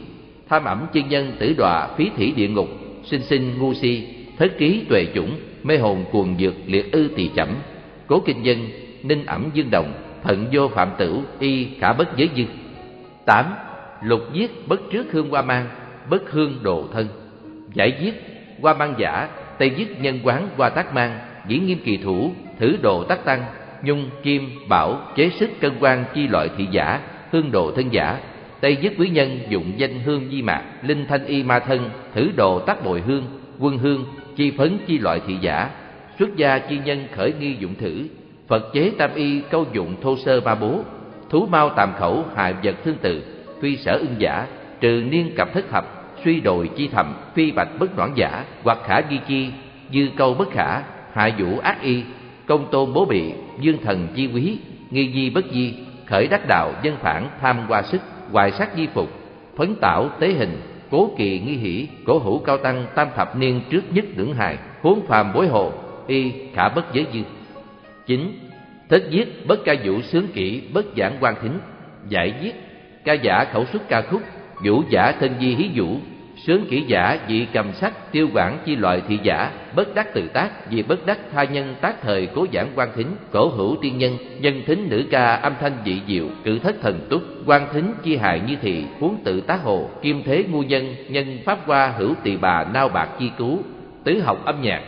[0.49, 2.69] tham ẩm chân nhân tử đọa phí thủy địa ngục,
[3.03, 4.03] sinh sinh ngu si
[4.37, 5.31] thất ký tuệ chủng,
[5.63, 7.49] mê hồn cuồng dược liệt ư tỳ chẩm,
[8.07, 8.69] cố kinh dân
[9.03, 12.43] ninh ẩm dương đồng thận vô phạm tử y khả bất giới dư.
[13.25, 13.45] Tám,
[14.03, 15.67] lục giết bất trước hương hoa mang,
[16.09, 17.07] bất hương đồ thân.
[17.73, 18.13] Giải giết
[18.61, 22.77] hoa mang giả, tây giết nhân quán hoa tác mang, dĩ nghiêm kỳ thủ, thử
[22.81, 23.43] đồ tác tăng,
[23.83, 28.19] nhung kim bảo chế sức cân quan chi loại thị giả, hương đồ thân giả.
[28.61, 32.31] Tây giết quý nhân dụng danh hương di mạc, linh thanh y ma thân, thử
[32.35, 33.23] đồ tác bồi hương,
[33.59, 35.69] quân hương chi phấn chi loại thị giả.
[36.19, 38.07] Xuất gia chi nhân khởi nghi dụng thử
[38.49, 40.79] phật chế tam y câu dụng thô sơ ba bố,
[41.29, 43.23] thú mau tàm khẩu hại vật thương tự
[43.61, 44.47] phi sở ưng giả,
[44.79, 45.85] trừ niên cặp thất hợp,
[46.23, 49.51] suy đồi chi thầm, phi bạch bất đoạn giả, hoặc khả ghi chi
[49.93, 50.81] dư câu bất khả,
[51.13, 52.03] hạ vũ ác y,
[52.45, 54.57] công tôn bố bị, dương thần chi quý,
[54.91, 55.73] nghi di bất di,
[56.05, 59.09] khởi đắc đạo dân phản, tham qua sức, hoài sát di phục,
[59.57, 63.61] phấn tảo tế hình, cố kỳ nghi hỷ, cổ hữu cao tăng tam thập niên
[63.69, 65.71] trước nhất lưỡng hài, huống phàm bối hộ,
[66.07, 67.19] y khả bất giới dư.
[68.09, 68.31] 9.
[68.89, 71.59] thất viết bất ca vũ sướng kỹ bất giảng quan thính,
[72.07, 72.51] giải viết
[73.05, 74.21] ca giả khẩu xuất ca khúc,
[74.65, 75.97] vũ giả thân di hí vũ,
[76.45, 80.27] sướng kỹ giả dị cầm sắc tiêu quản chi loại thị giả, bất đắc tự
[80.27, 83.97] tác vì bất đắc tha nhân tác thời cố giảng quan thính, cổ hữu tiên
[83.97, 87.93] nhân nhân thính nữ ca âm thanh dị diệu, cử thất thần túc, quan thính
[88.03, 91.93] chi hài như thị, huống tự tác hồ, kim thế ngu nhân nhân pháp hoa
[91.97, 93.59] hữu tỳ bà nao bạc chi cứu,
[94.03, 94.81] tứ học âm nhạc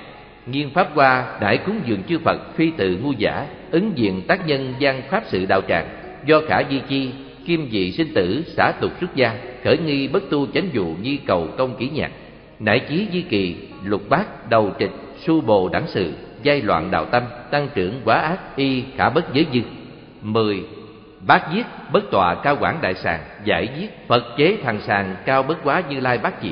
[0.52, 4.48] nghiên pháp hoa đại cúng dường chư phật, phi tự ngu giả ứng diện tác
[4.48, 5.88] nhân gian pháp sự đạo tràng.
[6.26, 7.12] Do khả di chi,
[7.46, 11.18] kim dị sinh tử, xả tục xuất gia, khởi nghi bất tu chánh dụ nhi
[11.18, 12.12] cầu công kỹ nhạc.
[12.60, 17.06] Nại chí di kỳ, lục bát, đầu trịch, su bồ đẳng sự, giai loạn đạo
[17.06, 19.60] tâm, tăng trưởng quá ác, y khả bất giới dư.
[20.22, 20.64] Mười,
[21.28, 25.44] bát giết, bất tọa cao quảng đại sàng, giải giết, phật chế thằng sàng cao
[25.44, 26.52] bất quá như lai bát chỉ.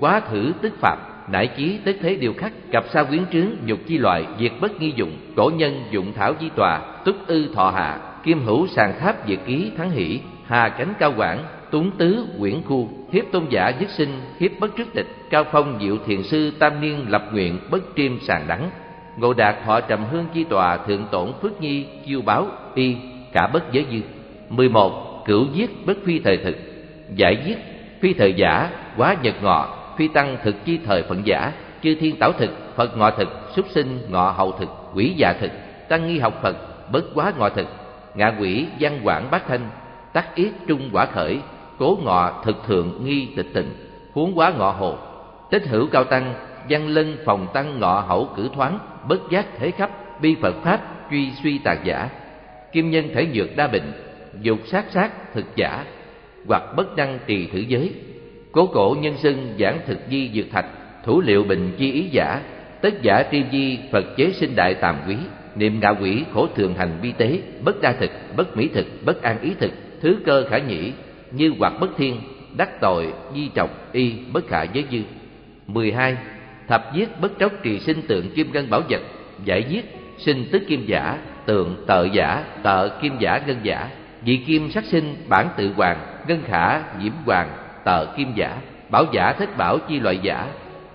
[0.00, 3.78] Quá thử tức phạm nại chí tức thế điều khắc, cặp sa quyến trướng, nhục
[3.86, 7.70] chi loại, diệt bất nghi dụng, cổ nhân, dụng thảo di tòa, túc ư thọ
[7.70, 12.26] hạ, kim hữu, sàng tháp, diệt ký, thắng hỷ, hà cánh cao quảng tuấn tứ,
[12.38, 16.22] quyển khu, hiếp tôn giả dứt sinh, hiếp bất trước tịch cao phong, diệu thiền
[16.22, 18.70] sư, tam niên, lập nguyện, bất triêm, sàng đắng.
[19.16, 22.96] Ngộ đạt họ trầm hương chi tòa, thượng tổn phước nhi, chiêu báo, y,
[23.32, 23.98] cả bất giới dư.
[24.48, 26.56] Mười một, cửu giết bất phi thời thực.
[27.14, 27.58] Giải giết,
[28.00, 31.52] phi thời giả, quá nhật ngọ phi tăng thực chi thời phận giả,
[31.82, 35.50] chư thiên tảo thực, phật ngọ thực, súc sinh ngọ hậu thực, quỷ già thực,
[35.88, 36.56] tăng nghi học phật,
[36.92, 37.66] bất quá ngọ thực,
[38.14, 39.70] ngạ quỷ, văn quảng bát thanh
[40.12, 41.40] tắc yết trung quả khởi,
[41.78, 43.74] cố ngọ thực thượng nghi tịch tịnh,
[44.12, 44.98] huống quá ngọ hồ.
[45.50, 46.34] Tích hữu cao tăng,
[46.68, 48.78] văn lân phòng tăng ngọ hậu cử thoáng,
[49.08, 52.08] bất giác thế khắp, bi phật pháp, truy suy tạc giả.
[52.72, 53.92] Kim nhân thể nhược đa bệnh,
[54.40, 55.84] dục sát sát thực giả,
[56.46, 57.92] hoặc bất đăng trì thử giới
[58.52, 60.66] cố cổ nhân xưng giảng thực di dược thạch,
[61.04, 62.40] thủ liệu bình chi ý giả,
[62.80, 65.16] tất giả tri di phật chế sinh đại tàm quý,
[65.56, 69.22] niệm ngạ quỷ khổ thường hành vi tế, bất đa thực, bất mỹ thực, bất
[69.22, 70.92] an ý thực, thứ cơ khả nhĩ,
[71.30, 72.20] như hoặc bất thiên,
[72.56, 74.98] đắc tội, di trọng y, bất khả giới dư.
[75.66, 76.16] mười hai.
[76.68, 79.00] Thập giết bất tróc trì sinh tượng kim ngân bảo vật,
[79.44, 79.84] giải giết,
[80.18, 83.88] sinh tức kim giả, tượng tợ giả, tợ kim giả ngân giả
[84.26, 87.48] dị kim sắc sinh bản tự hoàng, ngân khả, nhiễm hoàng
[87.84, 88.56] tờ kim giả,
[88.90, 90.48] bảo giả thích bảo chi loại giả,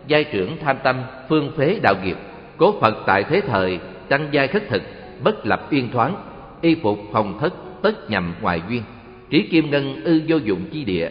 [0.08, 0.96] giai trưởng tham tâm,
[1.30, 2.18] phương phế đạo nghiệp,
[2.58, 4.82] cố phật tại thế thời, tăng giai khất thực,
[5.24, 6.16] bất lập uyên thoáng,
[6.62, 8.84] y phục phòng thất, tất nhằm ngoài duyên.
[9.30, 11.10] Trí kim ngân ư vô dụng chi địa,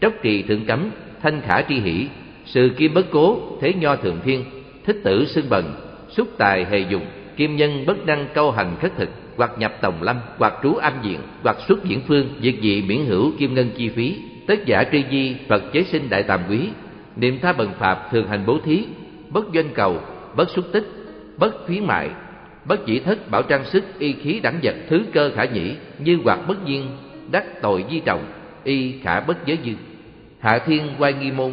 [0.00, 0.90] tróc trì thượng cấm,
[1.22, 2.08] thanh khả tri hỷ,
[2.44, 4.44] sự kim bất cố, thế nho thượng thiên,
[4.84, 5.74] thích tử xưng bần,
[6.08, 7.06] xúc tài hề dùng
[7.36, 10.92] kim nhân bất năng câu hành khất thực, hoặc nhập tòng lâm, hoặc trú âm
[11.02, 14.84] diện, hoặc xuất diễn phương, việc gì miễn hữu kim ngân chi phí tất giả
[14.92, 16.68] tri di, phật chế sinh đại tàm quý,
[17.16, 18.84] niệm tha bần pháp thường hành bố thí,
[19.30, 19.98] bất doanh cầu,
[20.36, 20.84] bất xúc tích,
[21.36, 22.10] bất phí mại,
[22.64, 26.18] bất chỉ thất bảo trang sức, y khí đẳng vật, thứ cơ khả nhĩ, như
[26.24, 26.86] hoạt bất nhiên,
[27.30, 28.24] đắc tội di trọng,
[28.64, 29.72] y khả bất giới dư.
[30.40, 31.52] Hạ thiên quay nghi môn,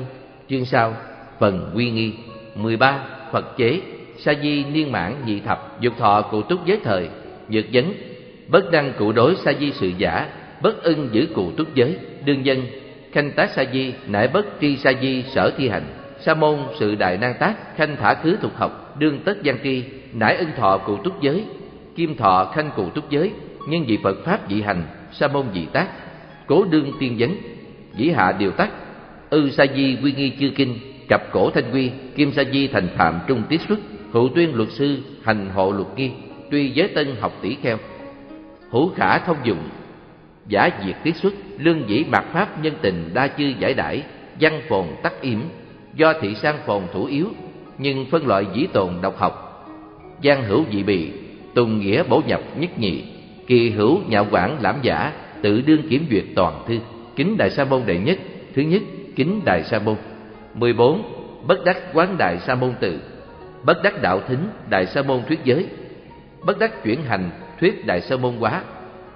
[0.50, 0.93] chương sau,
[1.39, 2.13] phần quy nghi.
[2.56, 3.00] Mười ba,
[3.32, 3.82] phật chế,
[4.17, 7.10] sa di niên mãn nhị thập, dục thọ cụ túc giới thời,
[7.50, 7.93] nhược vấn,
[8.47, 10.30] bất đăng cụ đối sa di sự giả,
[10.62, 11.97] bất ưng giữ cụ túc giới
[12.28, 12.66] đương dân
[13.12, 15.84] khanh tác sa di nải bất tri sa di sở thi hành.
[16.20, 19.84] Sa môn sự đại nan tác, khanh thả khứ thuộc học, đương tất giang tri
[20.13, 21.44] nãi ân thọ cụ túc giới.
[21.96, 23.32] Kim thọ khanh cụ túc giới
[23.68, 25.88] nhân vị phật pháp dị hành, sa môn dị tác.
[26.48, 27.36] Cố đương tiên vấn,
[27.96, 28.70] dĩ hạ điều tắc.
[29.30, 32.88] Ư sa di quy nghi chư kinh, cặp cổ thanh quy, kim sa di thành
[32.98, 33.80] phạm trung tiết xuất.
[34.12, 36.12] Hữu tuyên luật sư, hành hộ luật nghi,
[36.52, 37.78] tuy giới tân học tỷ kheo.
[38.70, 39.70] Hữu khả thông dụng
[40.48, 44.04] giả diệt tiết xuất, lương dĩ mạt pháp nhân tình đa chư giải đãi,
[44.40, 45.40] văn phồn tắc yểm,
[45.96, 47.28] do thị sang phồn thủ yếu,
[47.78, 49.44] nhưng phân loại dĩ tồn độc học.
[50.24, 51.12] Giang hữu dị bị
[51.56, 53.04] tùng nghĩa bổ nhập nhất nhị,
[53.48, 56.80] kỳ hữu nhạo quản lãm giả, tự đương kiểm duyệt toàn thư,
[57.16, 58.18] kính đại sa môn đệ nhất,
[58.56, 58.82] thứ nhất,
[59.16, 59.96] kính đại sa môn.
[60.54, 61.04] Mười bốn,
[61.48, 63.00] bất đắc quán đại sa môn tự,
[63.64, 65.66] bất đắc đạo thính đại sa môn thuyết giới,
[66.46, 67.30] bất đắc chuyển hành
[67.60, 68.64] thuyết đại sa môn quá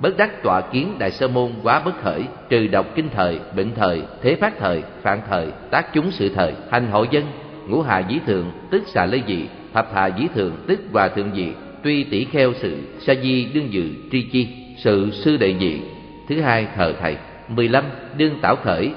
[0.01, 3.75] bất đắc tọa kiến đại sơ môn quá bất khởi, trừ độc kinh thời, bệnh
[3.75, 7.23] thời, thế phát thời phạn thời, tác chúng sự thời, hành hộ dân.
[7.67, 11.31] Ngũ hạ dĩ thượng, tức xà lê dị, thập hạ dĩ thượng, tức hòa thượng
[11.35, 11.47] dị,
[11.83, 15.81] tuy tỷ kheo sự, sa di đương dự tri chi, sự sư đệ dị.
[16.29, 17.17] Thứ hai, thờ thầy.
[17.47, 17.83] Mười lăm,
[18.17, 18.91] đương tảo khởi.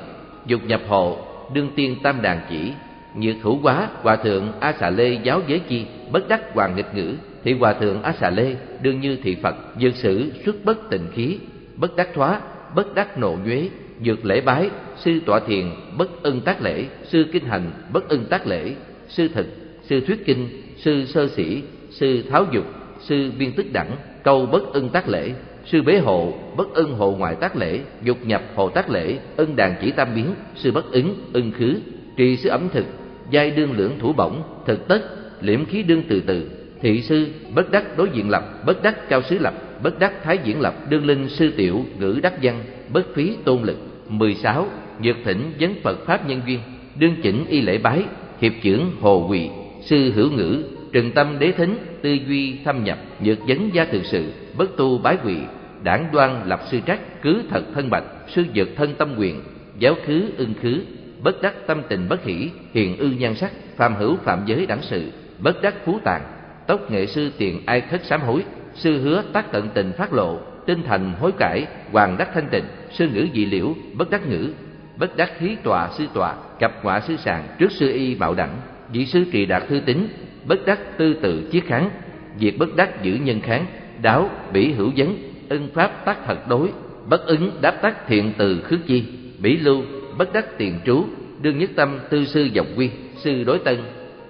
[0.47, 1.19] Dục nhập hộ,
[1.55, 2.73] đương tiên tam đàn chỉ.
[3.15, 6.95] Nhược hữu quá, hòa thượng a xà lê giáo giới chi, bất đắc hoàng nghịch
[6.95, 7.15] ngữ
[7.45, 11.07] thì hòa thượng a xà lê đương như thị phật dược sử xuất bất tình
[11.15, 11.39] khí
[11.77, 12.41] bất đắc thoá
[12.75, 13.69] bất đắc nộ nhuế
[14.01, 18.27] Dược lễ bái, sư tọa thiền, bất ân tác lễ, sư kinh hành, bất ân
[18.31, 18.73] tác lễ,
[19.09, 19.47] sư thực,
[19.83, 22.65] sư thuyết kinh, sư sơ sĩ, sư tháo dục,
[23.01, 25.33] sư biên tức đẳng, câu bất ân tác lễ,
[25.65, 29.57] sư bế hộ, bất ân hộ ngoại tác lễ, dục nhập hộ tác lễ, ân
[29.57, 31.75] đàn chỉ tam biến, sư bất ứng, ân khứ,
[32.17, 32.85] trì sư ẩm thực,
[33.31, 35.01] giai đương lưỡng thủ bổng, thực tất,
[35.41, 36.51] liễm khí đương từ từ,
[36.85, 40.39] thị sư, bất đắc đối diện lập, bất đắc cao sứ lập, bất đắc thái
[40.45, 43.77] diễn lập, đương linh sư tiểu, ngữ đắc văn, bất phí tôn lực.
[44.09, 44.67] mười sáu
[45.01, 46.61] Nhược thỉnh vấn Phật Pháp nhân duyên,
[46.99, 48.03] đương chỉnh y lễ bái,
[48.41, 49.49] hiệp trưởng hồ quỳ,
[49.81, 54.05] sư hữu ngữ, trừng tâm đế thính, tư duy thâm nhập, nhược vấn gia thực
[54.05, 55.37] sự, bất tu bái quỳ,
[55.83, 59.41] đảng đoan lập sư trách, cứ thật thân bạch, sư dược thân tâm quyền,
[59.79, 60.81] giáo khứ ưng khứ,
[61.23, 64.83] bất đắc tâm tình bất hỷ, hiền ư nhan sắc, phàm hữu phạm giới đẳng
[64.83, 66.34] sự, bất đắc phú tàng
[66.67, 70.39] tốc nghệ sư tiền ai khất sám hối, sư hứa tác tận tình phát lộ,
[70.67, 74.51] tinh thành hối cải, hoàng đắc thanh tịnh, sư ngữ dị liễu, bất đắc ngữ,
[74.97, 78.57] bất đắc khí tòa sư tòa, cặp quả sư sàng trước sư y bạo đẳng,
[78.93, 80.09] vị sư trì đạt thư tính
[80.47, 81.91] bất đắc tư tự chiết kháng,
[82.39, 83.67] diệt bất đắc giữ nhân kháng,
[84.03, 85.17] đáo bỉ hữu vấn,
[85.49, 86.69] ân pháp tác thật đối,
[87.09, 89.05] bất ứng đáp tác thiện từ khước chi,
[89.39, 89.83] bỉ lưu,
[90.19, 91.05] bất đắc tiền trú,
[91.43, 93.77] đương nhất tâm tư sư dòng quy, sư đối tân,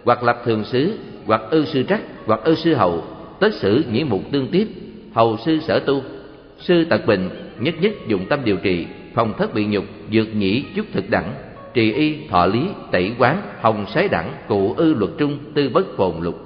[0.05, 3.05] hoặc lập thường xứ, hoặc ư sư trắc, hoặc ư sư hậu,
[3.41, 4.69] tất sử nhĩ mục tương tiếp,
[5.15, 6.03] hầu sư sở tu,
[6.59, 10.65] sư tật bệnh, nhất nhất dụng tâm điều trị, phòng thất bị nhục, dược nhĩ
[10.77, 11.35] chút thực đẳng,
[11.75, 15.97] trì y, thọ lý, tẩy quán, hồng sái đẳng, cụ ư luật trung, tư bất
[15.97, 16.41] phồn lục.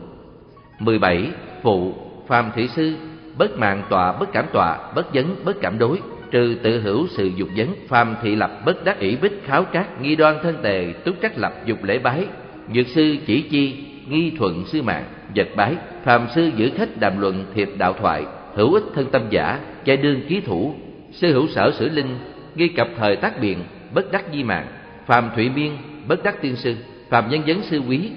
[0.79, 1.29] 17.
[1.63, 1.95] Phụ,
[2.27, 2.95] phàm thị sư,
[3.39, 7.31] bất mạng tọa, bất cảm tọa, bất vấn, bất cảm đối, trừ tự hữu sự
[7.37, 10.95] dục vấn, phàm thị lập, bất đắc ỷ bích kháo trác, nghi đoan thân tề,
[11.05, 12.27] túc trách lập, dục lễ bái,
[12.73, 13.75] nhược sư chỉ chi,
[14.11, 15.05] nghi thuận sư mạng,
[15.37, 19.23] vật bái, phàm sư giữ khách đàm luận thiệp đạo thoại, hữu ích thân tâm
[19.31, 20.75] giả, giai đương ký thủ,
[21.13, 22.19] sư hữu sở sử linh,
[22.55, 23.59] nghi cập thời tác biện,
[23.95, 24.67] bất đắc di mạng,
[25.07, 25.77] phàm thủy miên
[26.09, 26.75] bất đắc tiên sư,
[27.09, 28.11] phàm nhân vấn sư quý,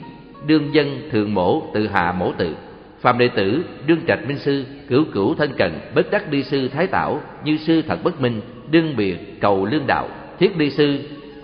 [0.46, 2.56] đương dân thượng mổ tự hạ mổ tự,
[3.02, 6.68] phàm đệ tử đương trạch minh sư, cửu cửu thân cận, bất đắc đi sư
[6.68, 11.00] thái tảo, như sư thật bất minh, đương biệt cầu lương đạo, thiết đi sư,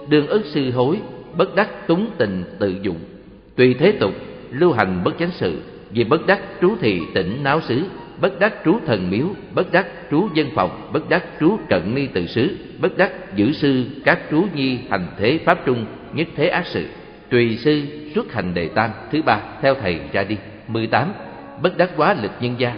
[0.09, 0.97] đương ức sư hối,
[1.37, 2.99] bất đắc túng tình tự dụng,
[3.55, 4.13] tùy thế tục,
[4.51, 7.83] lưu hành bất chánh sự, vì bất đắc trú thị tỉnh náo xứ,
[8.21, 12.07] bất đắc trú thần miếu, bất đắc trú dân phòng, bất đắc trú cận ni
[12.07, 16.47] tự xứ, bất đắc giữ sư các trú nhi hành thế pháp trung, nhất thế
[16.47, 16.85] ác sự.
[17.29, 17.81] Tùy sư
[18.15, 20.37] xuất hành đề tam thứ ba theo thầy ra đi.
[20.67, 21.13] mười tám
[21.61, 22.73] Bất đắc quá lực nhân gia,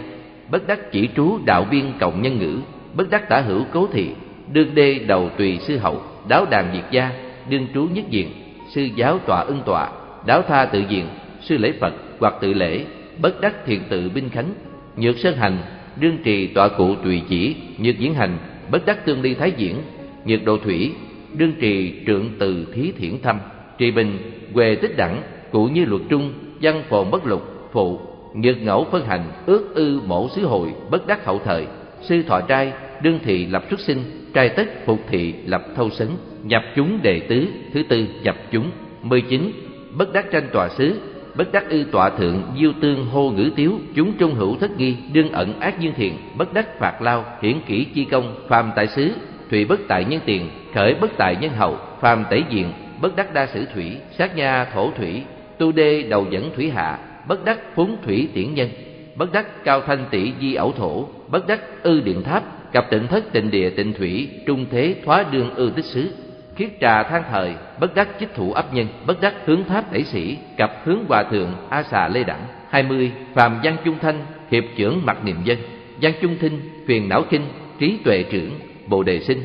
[0.50, 2.58] bất đắc chỉ trú đạo viên cộng nhân ngữ,
[2.94, 4.10] bất đắc tả hữu cố thị,
[4.52, 7.10] đương đê đầu tùy sư hậu, đáo đàm diệt gia,
[7.48, 8.28] đương trú nhất diện,
[8.68, 9.88] sư giáo tọa ưng tọa,
[10.26, 11.06] đáo tha tự diện,
[11.40, 12.84] sư lễ Phật hoặc tự lễ,
[13.22, 14.54] bất đắc thiền tự binh khánh,
[14.96, 15.58] nhược sơn hành,
[16.00, 18.38] đương trì tọa cụ tùy chỉ, nhược diễn hành,
[18.70, 19.76] bất đắc tương ly thái diễn,
[20.24, 20.92] nhược độ thủy,
[21.34, 23.38] đương trì trượng từ thí thiển thâm,
[23.78, 24.18] trì bình,
[24.54, 28.00] quề tích đẳng, cụ như luật trung, văn phồn bất lục, phụ,
[28.34, 31.66] nhược ngẫu phân hành, ước ư mổ xứ hội, bất đắc hậu thời,
[32.02, 32.72] sư thọ trai,
[33.02, 33.98] đương thị lập xuất sinh,
[34.34, 36.08] trai tất phục thị lập thâu sấn,
[36.42, 38.70] nhập chúng đệ tứ, thứ tư nhập chúng,
[39.02, 39.52] mười chín
[39.96, 40.94] bất đắc tranh tòa xứ,
[41.40, 44.96] bất đắc ư tọa thượng diêu tương hô ngữ tiếu, chúng trung hữu thất nghi,
[45.12, 48.86] đương ẩn ác dương thiện, bất đắc phạt lao, hiển kỹ chi công, phàm tại
[48.86, 49.12] xứ
[49.50, 53.34] thủy bất tại nhân tiền, khởi bất tại nhân hậu, phàm tẩy diện, bất đắc
[53.34, 55.22] đa sử thủy, sát nha thổ thủy,
[55.58, 56.98] tu đê đầu dẫn thủy hạ,
[57.28, 58.68] bất đắc phúng thủy tiễn nhân,
[59.16, 63.06] bất đắc cao thanh tỷ di ẩu thổ, bất đắc ư điện tháp, cặp tịnh
[63.06, 66.10] thất tịnh địa tịnh thủy, trung thế thoá đương ư tích xứ
[66.56, 70.04] khiết trà than thời, bất đắc chích thủ ấp nhân, bất đắc hướng tháp đẩy
[70.04, 72.46] sĩ, cặp hướng hòa thượng a xà lê đẳng.
[72.68, 75.58] Hai mươi, phàm văn trung thanh, hiệp trưởng mặt niệm dân.
[76.00, 77.42] Văn trung thinh phiền não kinh
[77.78, 78.50] trí tuệ trưởng,
[78.86, 79.42] bồ đề sinh.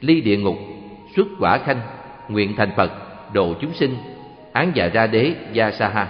[0.00, 0.56] Ly địa ngục,
[1.16, 1.80] xuất quả khanh,
[2.28, 2.92] nguyện thành phật,
[3.32, 3.96] độ chúng sinh.
[4.52, 6.08] Án dạ ra đế, gia sa ha.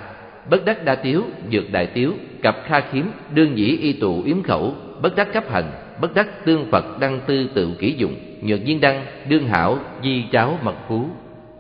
[0.50, 4.42] Bất đắc đa tiếu dược đại tiếu, cặp kha khiếm, đương dĩ y tụ yếm
[4.42, 8.64] khẩu, bất đắc cấp hành bất đắc tương phật đăng tư tự kỷ dụng, nhược
[8.64, 11.08] nhiên đăng, đương hảo, di tráo mật phú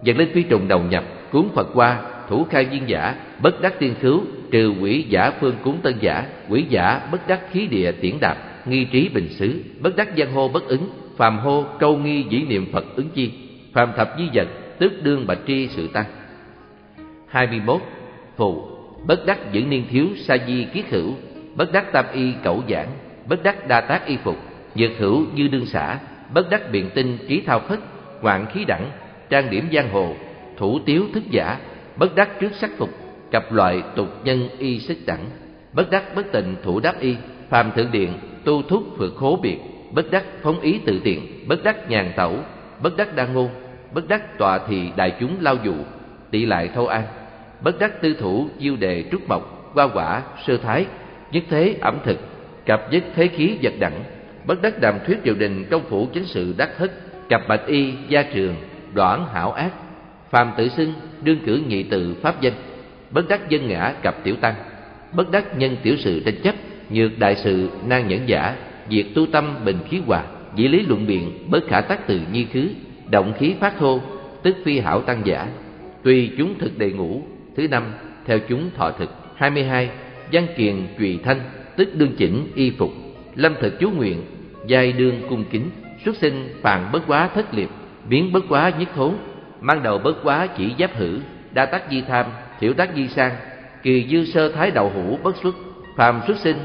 [0.02, 3.78] dần lên phi trùng đầu nhập, cúng phật qua, thủ khai viên giả, bất đắc
[3.78, 7.92] tiên cứu, trừ quỷ giả phương cúng tân giả, quỷ giả bất đắc khí địa
[7.92, 11.96] tiễn đạp, nghi trí bình xứ, bất đắc giang hô bất ứng, phàm hô câu
[11.96, 13.30] nghi dĩ niệm phật ứng chi,
[13.72, 14.48] phàm thập di vật
[14.78, 16.04] tức đương bạch tri sự tăng
[17.28, 17.80] hai mươi 21.
[18.36, 18.68] Phụ
[19.06, 21.14] Bất đắc giữ niên thiếu sa di kiết hữu,
[21.56, 22.88] Bất đắc tam y cẩu giảng
[23.28, 24.36] Bất đắc đa tác y phục
[24.74, 25.98] Dược hữu như đương xã,
[26.34, 27.78] Bất đắc biện tinh trí thao phất,
[28.20, 28.90] Hoạn khí đẳng,
[29.30, 30.14] Trang điểm giang hồ,
[30.56, 31.58] Thủ tiếu thức giả,
[31.96, 32.90] Bất đắc trước sắc phục,
[33.30, 35.24] Cặp loại tục nhân y sức đẳng,
[35.72, 37.16] Bất đắc bất tịnh thủ đáp y,
[37.48, 38.12] Phàm thượng điện,
[38.44, 39.58] Tu thúc phượt khố biệt,
[39.92, 42.36] Bất đắc phóng ý tự tiện, Bất đắc nhàn tẩu,
[42.82, 43.48] bất đắc đa ngôn,
[43.94, 45.74] bất đắc tọa thì đại chúng lao dụ
[46.30, 47.02] tị lại thâu an,
[47.62, 50.86] bất đắc tư thủ diêu đề trúc mộc, hoa quả, sơ thái,
[51.32, 52.18] nhất thế ẩm thực
[52.68, 54.04] cặp với thế khí vật đẳng,
[54.46, 56.92] bất đắc đàm thuyết triều đình công phủ chính sự đắc thất,
[57.28, 58.54] cặp bạch y, gia trường,
[58.94, 59.70] đoạn hảo ác.
[60.30, 62.54] Phàm tự xưng, đương cử nhị tự pháp danh,
[63.10, 64.54] bất đắc dân ngã cặp tiểu tăng
[65.12, 66.54] bất đắc nhân tiểu sự tranh chấp,
[66.90, 68.56] nhược đại sự nan nhẫn giả,
[68.90, 70.24] diệt tu tâm bình khí hòa,
[70.56, 72.68] dĩ lý luận biện bất khả tác từ nhi khứ,
[73.10, 74.00] động khí phát thô,
[74.42, 75.46] tức phi hảo tăng giả.
[76.02, 77.22] Tùy chúng thực đầy ngũ,
[77.56, 77.92] thứ năm,
[78.26, 79.10] theo chúng thọ thực.
[79.36, 79.90] Hai mươi hai,
[80.32, 81.40] văn kiền trùy thanh
[81.78, 82.92] tức đương chỉnh, y phục.
[83.34, 84.22] Lâm thực chú nguyện
[84.66, 85.70] giai đương cung kính,
[86.04, 87.68] xuất sinh phàn bất quá thất liệt,
[88.08, 89.14] biến bất quá nhất thốn
[89.60, 91.18] mang đầu bất quá chỉ giáp hữu
[91.52, 92.26] đa tác di tham,
[92.60, 93.32] thiểu tác di sang.
[93.82, 95.54] Kỳ dư sơ thái đầu hữu bất xuất,
[95.96, 96.56] phàm xuất sinh,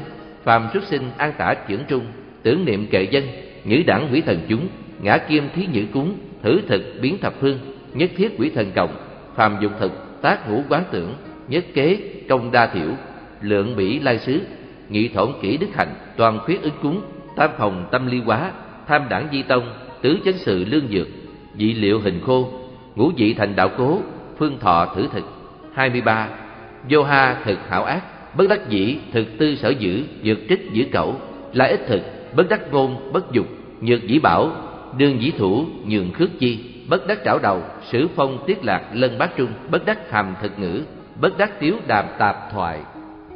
[0.42, 2.06] phàm xuất sinh an tả chuyển trung.
[2.42, 3.24] Tưởng niệm kệ dân
[3.64, 4.68] nhữ đẳng quỷ thần chúng,
[5.02, 7.58] ngã kim thí nhữ cúng, thử thực biến thập phương,
[7.94, 8.96] nhất thiết quỷ thần cộng,
[9.34, 11.14] phàm dục thực, tác hữu quán tưởng,
[11.48, 11.98] nhất kế
[12.28, 12.88] công đa thiểu,
[13.40, 14.40] lượng bỉ lai xứ
[14.88, 17.02] nghị thổn kỹ đức hạnh, toàn khuyết ứng cúng,
[17.36, 18.50] tam phòng tâm ly quá
[18.86, 21.06] tham đảng di tông, tứ chánh sự lương dược,
[21.58, 22.48] dị liệu hình khô,
[22.94, 24.00] ngũ dị thành đạo cố,
[24.38, 25.24] phương thọ thử thực.
[25.74, 26.28] Hai mươi ba.
[26.90, 28.02] Vô ha thực hảo ác,
[28.36, 31.20] bất đắc dĩ thực tư sở giữ dược trích giữ cẩu
[31.52, 32.00] là ích thực,
[32.36, 33.46] bất đắc ngôn, bất dục,
[33.80, 34.52] nhược dĩ bảo
[34.98, 39.18] đương dĩ thủ, nhường khước chi, bất đắc trảo đầu, sử phong tiết lạc lân
[39.18, 40.82] bát trung, bất đắc hàm thực ngữ,
[41.20, 42.80] bất đắc tiếu đàm tạp thoại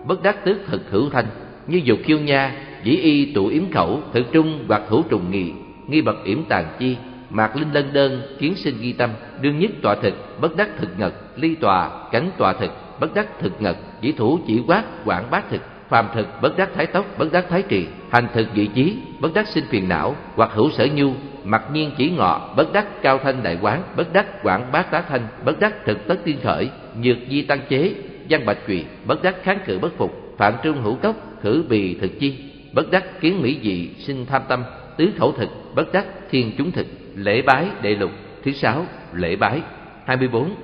[0.04, 1.26] bất đắc tước thực hữu thanh,
[1.66, 5.52] như dục kiêu nha, dĩ y tụ yếm khẩu, thực trung hoặc hữu trùng nghị,
[5.86, 6.96] nghi bậc yểm tàn chi,
[7.30, 10.98] mạc linh lân đơn, kiến sinh ghi tâm, đương nhất tọa thực, bất đắc thực
[10.98, 15.30] ngật, ly tòa cánh tọa thực, bất đắc thực ngật, dĩ thủ chỉ quát quản
[15.30, 18.68] bát thực, phàm thực, bất đắc thái tốc bất đắc thái trì, hành thực vị
[18.74, 21.12] trí, bất đắc sinh phiền não, hoặc hữu sở nhu,
[21.44, 25.02] mặc nhiên chỉ ngọ, bất đắc cao thanh đại quán, bất đắc quản bát tá
[25.08, 27.94] thanh, bất đắc thực tất tiên khởi, nhược di tăng chế
[28.30, 31.94] văn bạch trụy bất đắc kháng cự bất phục, phạm trung hữu cốc, khử bì
[31.94, 32.34] thực chi,
[32.72, 34.64] bất đắc kiến mỹ dị, sinh tham tâm,
[34.96, 36.86] tứ khẩu thực, bất đắc thiên chúng thực,
[37.16, 38.10] lễ bái đệ lục,
[38.44, 39.60] thứ sáu, lễ bái.
[40.04, 40.54] Hai mươi bốn.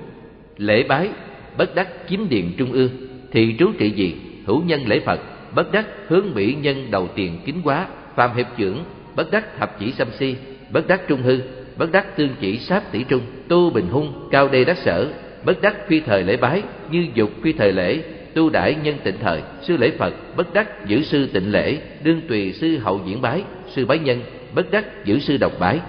[0.57, 1.09] Lễ bái,
[1.57, 2.89] bất đắc chiếm điện trung ương
[3.31, 5.19] thì trú trị gì hữu nhân lễ phật,
[5.55, 8.83] bất đắc hướng mỹ nhân đầu tiền kính quá, phạm hiệp trưởng,
[9.15, 10.35] bất đắc thập chỉ xâm si,
[10.71, 11.39] bất đắc trung hư,
[11.77, 15.13] bất đắc tương chỉ sáp tỷ trung, tu bình hung, cao đê đắc sở
[15.45, 18.03] bất đắc phi thời lễ bái, như dục phi thời lễ,
[18.33, 22.21] tu đại nhân tịnh thời, sư lễ phật, bất đắc giữ sư tịnh lễ, đương
[22.27, 24.21] tùy sư hậu diễn bái, sư bái nhân,
[24.55, 25.79] bất đắc giữ sư độc bái.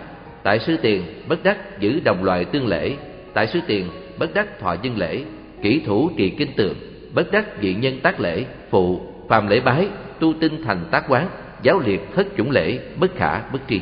[0.43, 2.93] Tại sư tiền, bất đắc giữ đồng loại tương lễ.
[3.35, 3.89] Tại sư tiền,
[4.19, 5.23] bất đắc thọ dân lễ,
[5.63, 6.75] kỹ thủ trì kinh tượng
[7.17, 9.89] bất đắc dị nhân tác lễ, phụ, phàm lễ bái,
[10.19, 11.29] tu tinh thành tác quán,
[11.63, 13.81] giáo liệt thất chủng lễ, bất khả, bất tri.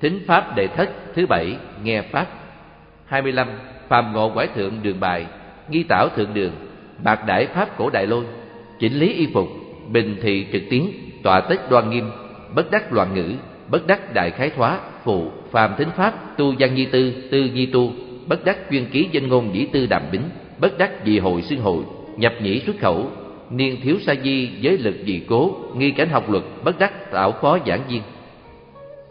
[0.00, 2.26] Thính pháp đệ thất thứ bảy, nghe pháp
[3.06, 3.48] hai mươi lăm
[3.88, 5.26] phàm ngộ quải thượng đường bài,
[5.70, 6.52] nghi tảo thượng đường
[7.04, 8.24] bạc đại pháp cổ đại lôi,
[8.78, 9.48] chỉnh lý y phục,
[9.88, 12.10] bình thị trực tiến tọa tích đoan nghiêm,
[12.54, 13.32] bất đắc loạn ngữ,
[13.70, 17.66] bất đắc đại khái thoá, phụ phàm thính pháp, tu văn nhi tư tư nhi
[17.66, 17.92] tu,
[18.26, 20.22] bất đắc chuyên ký danh ngôn dĩ tư đàm bính,
[20.58, 21.84] bất đắc dị hội xưng hội,
[22.16, 23.10] nhập nhĩ xuất khẩu,
[23.50, 27.32] niên thiếu sa di giới lực dị cố, nghi cảnh học luật, bất đắc tạo
[27.32, 28.02] phó giảng viên.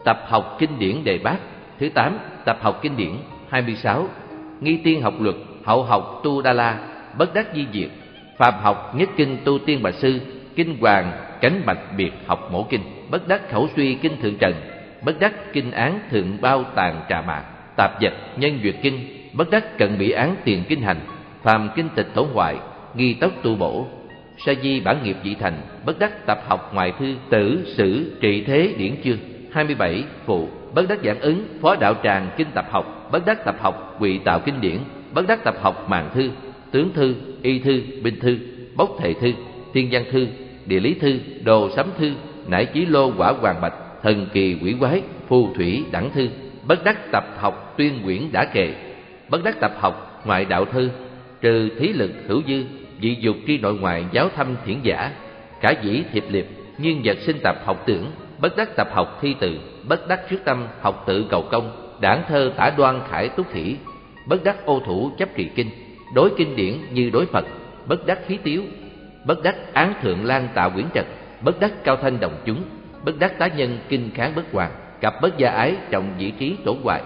[0.04, 1.38] Tập học kinh điển đề bát,
[1.80, 3.10] thứ tám, tập học kinh điển,
[3.48, 4.08] hai mươi sáu
[4.60, 6.78] nghi tiên học luật, hậu học tu đa la,
[7.18, 7.88] bất đắc di diệt
[8.38, 10.20] phạm học nhất kinh tu tiên bà sư,
[10.56, 14.54] kinh hoàng cánh bạch biệt học mổ kinh, bất đắc khẩu suy kinh thượng trần,
[15.04, 17.42] bất đắc kinh án thượng bao tàn trà mạc
[17.76, 18.98] tạp dịch nhân duyệt kinh,
[19.32, 21.00] bất đắc cận bị án tiền kinh hành,
[21.42, 22.56] phàm kinh tịch tổ hoại
[22.94, 23.86] nghi tốc tu bổ,
[24.46, 28.44] sa di bản nghiệp dị thành, bất đắc tập học ngoại thư, tử, sử, trị
[28.46, 29.18] thế điển chương,
[29.52, 33.26] hai mươi bảy phụ, bất đắc giảng ứng, phó đạo tràng kinh tập học bất
[33.26, 34.78] đắc tập học quỷ tạo kinh điển,
[35.14, 36.30] bất đắc tập học mạng thư,
[36.70, 38.38] tướng thư, y thư, binh thư,
[38.76, 39.32] bốc thể thư
[39.74, 40.26] thiên văn thư,
[40.66, 42.12] địa lý thư, đồ sấm thư,
[42.46, 46.28] nải chí lô quả hoàng bạch, thần kỳ quỷ quái, phù thủy đẳng thư.
[46.66, 48.74] Bất đắc tập học tuyên quyển đã kệ.
[49.28, 50.90] Bất đắc tập học ngoại đạo thư,
[51.40, 52.62] trừ thí lực hữu dư,
[53.02, 55.12] dị dục tri nội ngoại giáo thâm thiển giả,
[55.60, 56.46] cả dĩ thiệp liệt
[56.78, 58.10] nhiên vật sinh tập học tưởng.
[58.38, 62.22] Bất đắc tập học thi từ, bất đắc trước tâm học tự cầu công đảng
[62.28, 63.76] thơ tả đoan khải túc khỉ
[64.26, 65.70] bất đắc ô thủ chấp trì kinh,
[66.14, 67.44] đối kinh điển như đối phật,
[67.86, 68.62] bất đắc khí tiếu,
[69.24, 71.06] bất đắc án thượng lan tạo quyển trật,
[71.40, 72.62] bất đắc cao thanh đồng chúng,
[73.04, 74.70] bất đắc tá nhân kinh kháng bất hoàng
[75.00, 77.02] cặp bất gia ái trọng vị trí tổ hoại.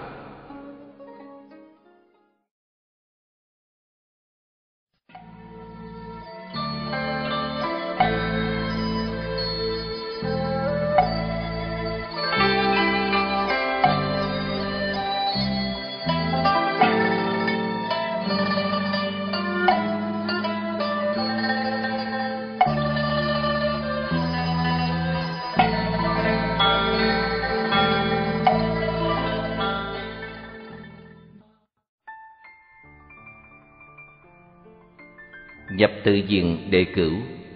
[35.83, 37.11] Nhập tự diện đệ cửu,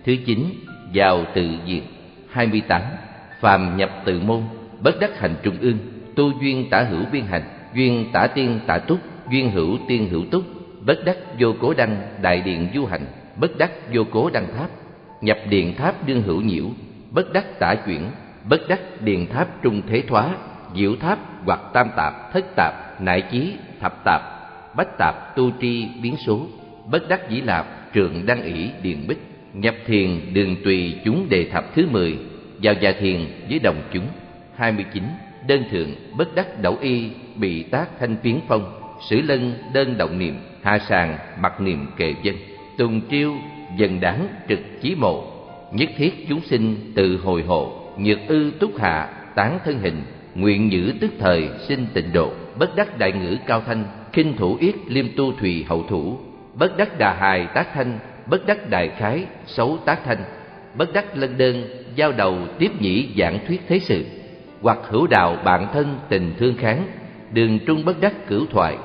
[0.05, 0.39] thứ chín,
[0.93, 1.84] vào tự diện
[2.30, 2.82] hai mươi tám,
[3.39, 4.41] phàm nhập tự môn,
[4.80, 5.78] bất đắc hành trung ương,
[6.15, 7.43] tu duyên tả hữu biên hành,
[7.75, 8.99] duyên tả tiên tả túc,
[9.32, 10.43] duyên hữu tiên hữu túc,
[10.86, 13.05] bất đắc vô cố đăng đại điện du hành,
[13.36, 14.69] bất đắc vô cố đăng tháp,
[15.21, 16.65] nhập điện tháp đương hữu nhiễu,
[17.11, 18.01] bất đắc tả chuyển,
[18.49, 20.30] bất đắc điện tháp trung thế thoá,
[20.75, 24.21] diệu tháp hoặc tam tạp, thất tạp, nại chí, thập tạp,
[24.75, 26.47] bách tạp, tu tri, biến số,
[26.91, 29.17] bất đắc dĩ lạp trường đăng ỷ điện bích,
[29.53, 32.17] nhập thiền đường tùy chúng đề thập thứ mười,
[32.61, 34.07] vào già thiền với đồng chúng.
[34.55, 35.03] Hai mươi chín,
[35.47, 38.79] đơn thượng bất đắc đẩu y, bị tác thanh phiến phong,
[39.09, 42.35] sử lân đơn động niệm, hạ sàng mặc niệm kề dân.
[42.77, 43.33] Tùng triêu,
[43.77, 45.23] dần đáng trực chí mộ.
[45.71, 50.01] Nhất thiết chúng sinh tự hồi hộ, nhược ư túc hạ, tán thân hình.
[50.35, 52.31] Nguyện nhữ tức thời, sinh tịnh độ.
[52.59, 56.17] Bất đắc đại ngữ cao thanh kinh thủ yết, liêm tu thùy hậu thủ
[56.59, 60.23] bất đắc đà hài tác thanh, bất đắc đại khái xấu tác thanh.
[60.77, 61.63] Bất đắc lân đơn,
[61.95, 64.05] giao đầu tiếp nhĩ giảng thuyết thế sự.
[64.61, 66.87] Hoặc hữu đạo bạn thân tình thương kháng,
[67.33, 68.77] đường trung bất đắc cửu thoại.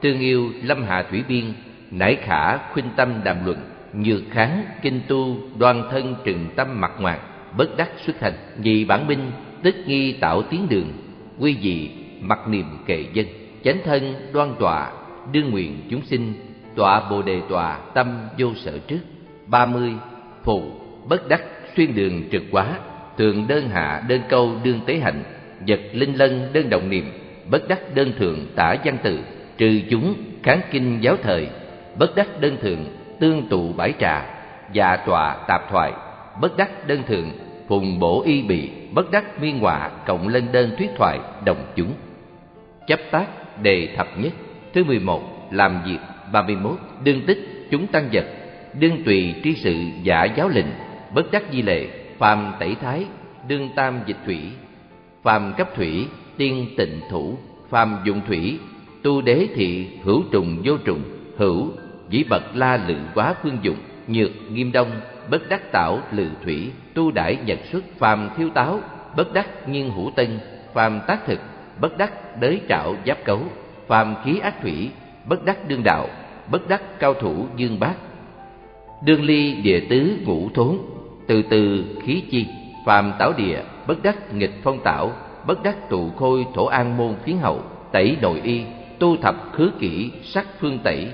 [0.00, 1.44] Tương yêu lâm hạ thủy biên,
[1.90, 3.58] nải khả khuynh tâm đàm luận.
[3.92, 7.18] Nhược kháng kinh tu, đoan thân trừng tâm mặt ngoạn.
[7.56, 9.30] Bất đắc xuất thành nhị bản binh
[9.62, 10.92] tức nghi tạo tiến đường.
[11.38, 13.26] Quy dị, mặc niệm kệ dân.
[13.64, 14.92] Chánh thân đoan tọa,
[15.32, 16.32] đương nguyện chúng sinh
[16.76, 19.00] tọa bồ đề tọa tâm vô sở trước.
[19.46, 19.92] Ba mươi,
[20.42, 20.62] phụ,
[21.08, 21.42] bất đắc,
[21.76, 22.66] xuyên đường trực quá
[23.18, 25.22] thường đơn hạ, đơn câu, đương tế hạnh
[25.66, 27.12] vật linh lân, đơn động niệm,
[27.50, 29.18] bất đắc, đơn thượng, tả văn tự,
[29.58, 31.48] trừ chúng, kháng kinh, giáo thời,
[31.98, 32.84] bất đắc, đơn thượng,
[33.20, 34.26] tương tụ bãi trà
[34.72, 35.92] dạ tọa, tạp thoại,
[36.40, 37.30] bất đắc, đơn thượng,
[37.68, 41.92] phùng bổ y bị, bất đắc, miên họa, cộng lên đơn thuyết thoại, đồng chúng.
[42.86, 43.26] Chấp tác,
[43.62, 44.32] đề thập nhất.
[44.74, 45.98] Thứ mười một, làm việc
[46.32, 48.26] ba mươi mốt, đương tích chúng tăng vật,
[48.78, 50.66] đương tùy tri sự giả giáo lệnh,
[51.14, 53.04] bất đắc di lệ, phàm tẩy thái,
[53.48, 54.40] đương tam dịch thủy,
[55.22, 56.06] phàm cấp thủy,
[56.36, 57.38] tiên tịnh thủ,
[57.70, 58.58] phàm dụng thủy,
[59.02, 61.02] tu đế thị hữu trùng vô trùng,
[61.36, 61.70] hữu,
[62.08, 63.76] dĩ bậc la lự quá phương dụng,
[64.08, 64.90] nhược nghiêm đông,
[65.30, 68.80] bất đắc tạo lự thủy, tu đại nhật xuất phàm thiếu táo,
[69.16, 70.38] bất đắc nhiên hữu tân,
[70.74, 71.40] phàm tác thực,
[71.80, 73.42] bất đắc đới trạo giáp cấu,
[73.86, 74.90] phàm khí ác thủy,
[75.28, 76.08] bất đắc đương đạo
[76.50, 77.94] bất đắc cao thủ dương bát
[79.04, 80.78] đương ly địa tứ ngũ thốn,
[81.26, 82.46] từ từ khí chi,
[82.86, 85.12] phàm tảo địa, bất đắc nghịch phong tảo,
[85.46, 87.60] bất đắc tụ khôi thổ an môn phiến hậu,
[87.92, 88.62] tẩy nội y,
[88.98, 91.08] tu thập khứ kỹ sắc phương tẩy,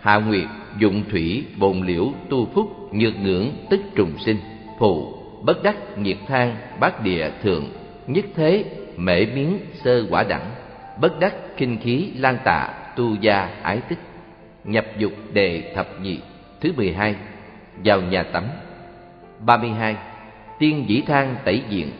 [0.00, 0.46] hạ nguyệt,
[0.78, 4.36] dụng thủy, bồn liễu, tu phúc, nhược ngưỡng, tức trùng sinh
[4.78, 7.64] phụ bất đắc nhiệt thang bát địa thượng,
[8.06, 8.64] nhất thế,
[8.96, 10.50] mễ miếng, sơ quả đẳng,
[11.00, 13.98] bất đắc kinh khí, lan tạ tu gia, ái tích
[14.64, 16.18] nhập dục đề thập nhị,
[16.60, 17.14] thứ mười hai,
[17.84, 18.44] vào nhà tắm.
[19.46, 19.96] ba mươi hai,
[20.58, 21.90] tiên dĩ thang tẩy diện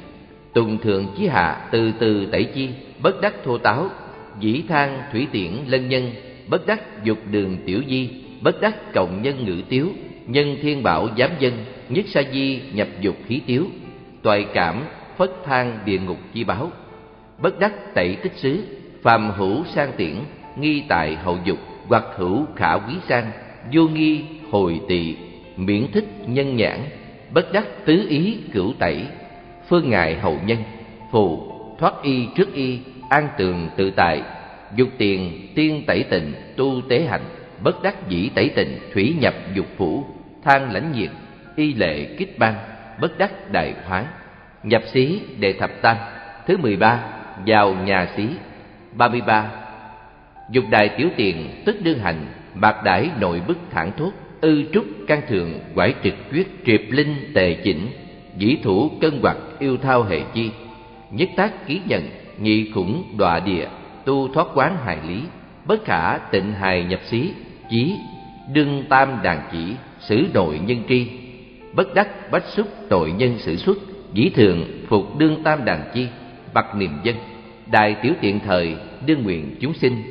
[0.55, 2.69] tùng thượng chí hạ từ từ tẩy chi,
[3.03, 3.89] bất đắc thô táo,
[4.41, 6.11] dĩ thang thủy tiễn lân nhân,
[6.49, 8.11] bất đắc dục đường tiểu di,
[8.41, 9.89] bất đắc cộng nhân ngữ tiếu,
[10.27, 13.67] nhân thiên bảo giám dân, nhất sa di nhập dục khí tiếu,
[14.23, 14.85] toại cảm
[15.17, 16.71] phất thang địa ngục chi báo.
[17.39, 18.65] Bất đắc tẩy tích xứ,
[19.03, 20.15] phàm hữu sang tiễn,
[20.57, 21.59] nghi tại hậu dục
[21.89, 23.31] hoặc hữu khả quý sang,
[23.73, 25.17] vô nghi, hồi tỵ
[25.57, 26.81] miễn thích, nhân nhãn,
[27.31, 29.07] bất đắc tứ ý, cửu tẩy,
[29.69, 30.59] phương ngại hậu nhân,
[31.11, 32.79] phù, thoát y trước y,
[33.11, 34.23] an tường tự tại,
[34.77, 37.25] dục tiền, tiên tẩy tịnh tu tế hạnh
[37.63, 40.05] bất đắc dĩ tẩy tịnh thủy nhập dục phủ,
[40.45, 41.11] than lãnh nhiệt,
[41.57, 42.55] y lệ kích ban
[43.01, 44.05] bất đắc đại khoái.
[44.63, 45.97] Nhập xí đệ thập tam,
[46.47, 47.01] thứ mười ba,
[47.47, 48.29] vào nhà xí,
[48.93, 49.51] ba mươi ba
[50.51, 54.85] dục đại tiểu tiện tức đương hành, bạc đãi nội bức thẳng thốt, ư trúc
[55.07, 57.89] can thượng quải trực quyết triệp linh tề chỉnh,
[58.39, 60.51] dĩ thủ cân hoặc yêu thao hệ chi.
[61.11, 63.67] Nhất tác ký nhận, nhị khủng đọa địa,
[64.05, 65.21] tu thoát quán hài lý,
[65.67, 67.31] bất khả tịnh hài nhập xí,
[67.71, 67.97] chí
[68.53, 71.07] đương tam đàn chỉ, xử nội nhân tri.
[71.73, 73.79] Bất đắc bách xúc tội nhân xử xuất,
[74.13, 76.07] dĩ thường phục đương tam đàn chi
[76.55, 77.17] bậc niềm dân.
[77.71, 78.77] Đại tiểu tiện thời,
[79.07, 80.03] đương nguyện chúng sinh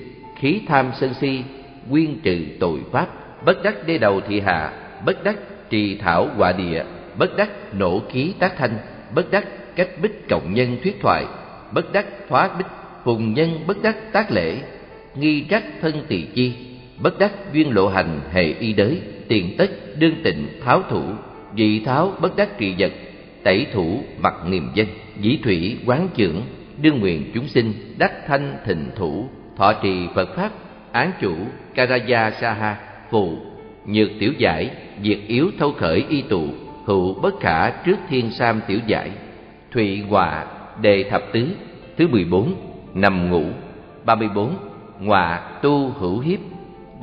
[0.44, 1.44] khí tham sân si
[1.90, 3.08] quyên trừ tội pháp,
[3.46, 4.74] bất đắc đê đầu thị hạ,
[5.06, 5.36] bất đắc
[5.70, 6.84] trì thảo quả địa,
[7.18, 8.78] bất đắc nổ khí tác thanh,
[9.16, 11.26] bất đắc cách bích cộng nhân thuyết thoại,
[11.72, 12.68] bất đắc phá bích
[13.04, 14.58] phùng nhân bất đắc tác lễ,
[15.16, 16.54] nghi trách thân tỳ chi,
[17.00, 21.04] bất đắc duyên lộ hành hệ y đới, tiền tất đương tịnh tháo thủ,
[21.58, 22.92] dị tháo bất đắc trị vật,
[23.44, 24.88] tẩy thủ mặt niềm dân
[25.20, 26.42] dĩ thủy quán trưởng,
[26.82, 30.52] đương nguyện chúng sinh đắc thanh thịnh thủ thọ trì phật pháp
[30.92, 31.36] án chủ
[31.76, 32.78] karaya saha
[33.10, 33.38] phụ,
[33.86, 36.48] Nhược tiểu giải Diệt yếu thâu khởi y tụ
[36.86, 39.12] Hữu bất khả trước thiên sam tiểu giải
[39.72, 40.46] Thụy hòa,
[40.82, 41.48] đề thập tứ
[41.98, 42.54] Thứ mười bốn
[42.94, 43.44] Nằm ngủ
[44.06, 44.58] ba mươi bốn
[45.00, 46.40] Ngọa tu hữu hiếp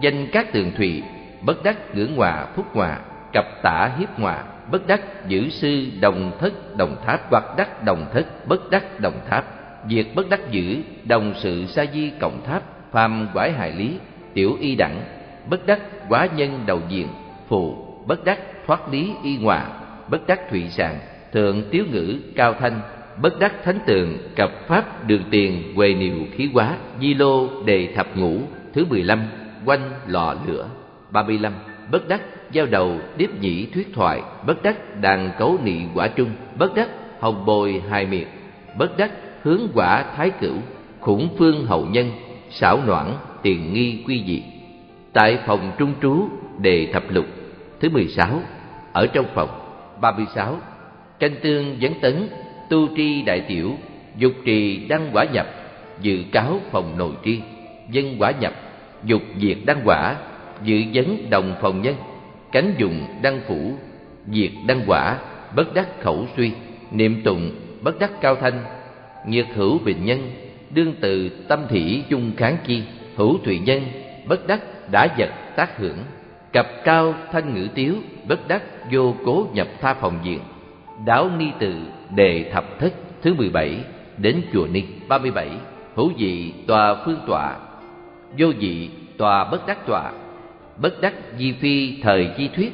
[0.01, 1.03] Danh các tường thụy
[1.43, 2.99] Bất đắc ngưỡng hòa phúc hòa,
[3.33, 8.07] cặp tả hiếp hòa Bất đắc giữ sư đồng thất đồng tháp Hoặc đắc đồng
[8.13, 9.60] thất bất đắc đồng tháp.
[9.89, 12.63] Việc bất đắc giữ đồng sự sa di cộng tháp,
[12.93, 13.97] Phàm quải hài lý,
[14.35, 15.03] tiểu y đẳng,
[15.51, 17.09] Bất đắc quá nhân đầu diện,
[17.49, 19.67] Phụ, bất đắc thoát lý y hòa,
[20.09, 20.99] Bất đắc thụy sàng,
[21.33, 22.81] Thượng tiếu ngữ cao thanh,
[23.23, 27.93] Bất đắc thánh tường, cập pháp đường tiền Quề niệu khí quá Di lô đề
[27.97, 28.41] thập ngũ,
[28.73, 29.23] Thứ mười lăm,
[29.65, 30.69] Quanh lò lửa,
[31.11, 31.53] ba mươi lăm,
[31.91, 32.21] Bất đắc
[32.53, 36.89] giao đầu, điếp nhĩ thuyết thoại, Bất đắc đàn cấu nị quả trung, Bất đắc
[37.21, 38.27] hồng bồi hài miệt
[38.79, 39.11] Bất đắc
[39.43, 40.57] hướng quả thái cửu,
[41.01, 42.11] Khủng phương hậu nhân,
[42.51, 43.07] xảo noãn,
[43.43, 44.43] tiền nghi quy dị.
[45.13, 46.29] Tại phòng trung trú
[46.59, 47.27] đề thập lục,
[47.81, 48.41] Thứ mười sáu,
[48.93, 49.49] Ở trong phòng
[50.01, 50.57] ba mươi sáu,
[51.19, 52.29] Tranh tương vấn tấn,
[52.71, 53.73] Tu tri đại tiểu,
[54.17, 55.47] Dục trì đăng quả nhập,
[56.01, 57.41] Dự cáo phòng nội tri
[57.91, 58.53] Dân quả nhập,
[59.05, 60.17] Dục diệt đăng quả,
[60.63, 61.95] Dự vấn đồng phòng nhân,
[62.53, 63.73] Cánh dùng đăng phủ,
[64.33, 65.19] Diệt đăng quả,
[65.57, 66.53] Bất đắc khẩu suy,
[66.91, 67.51] Niệm tụng
[67.83, 68.65] Bất đắc cao thanh
[69.27, 70.33] nhược hữu bình nhân,
[70.71, 72.83] Đương từ tâm thủy chung kháng chi,
[73.17, 73.83] Hữu thụy nhân,
[74.27, 74.61] Bất đắc
[74.91, 75.99] đã vật tác hưởng.
[76.53, 77.95] Cặp cao thanh ngữ tiếu,
[78.29, 78.63] Bất đắc
[78.93, 80.41] vô cố nhập tha phòng diện.
[81.07, 81.75] Đáo ni tự
[82.15, 82.93] đề thập thất
[83.23, 83.79] Thứ mười bảy,
[84.19, 85.49] Đến chùa Ni ba mươi bảy,
[85.95, 87.57] Hữu dị tòa phương tọa.
[88.39, 90.13] Vô dị tòa bất đắc tọa,
[90.77, 92.73] Bất đắc di phi thời chi thuyết.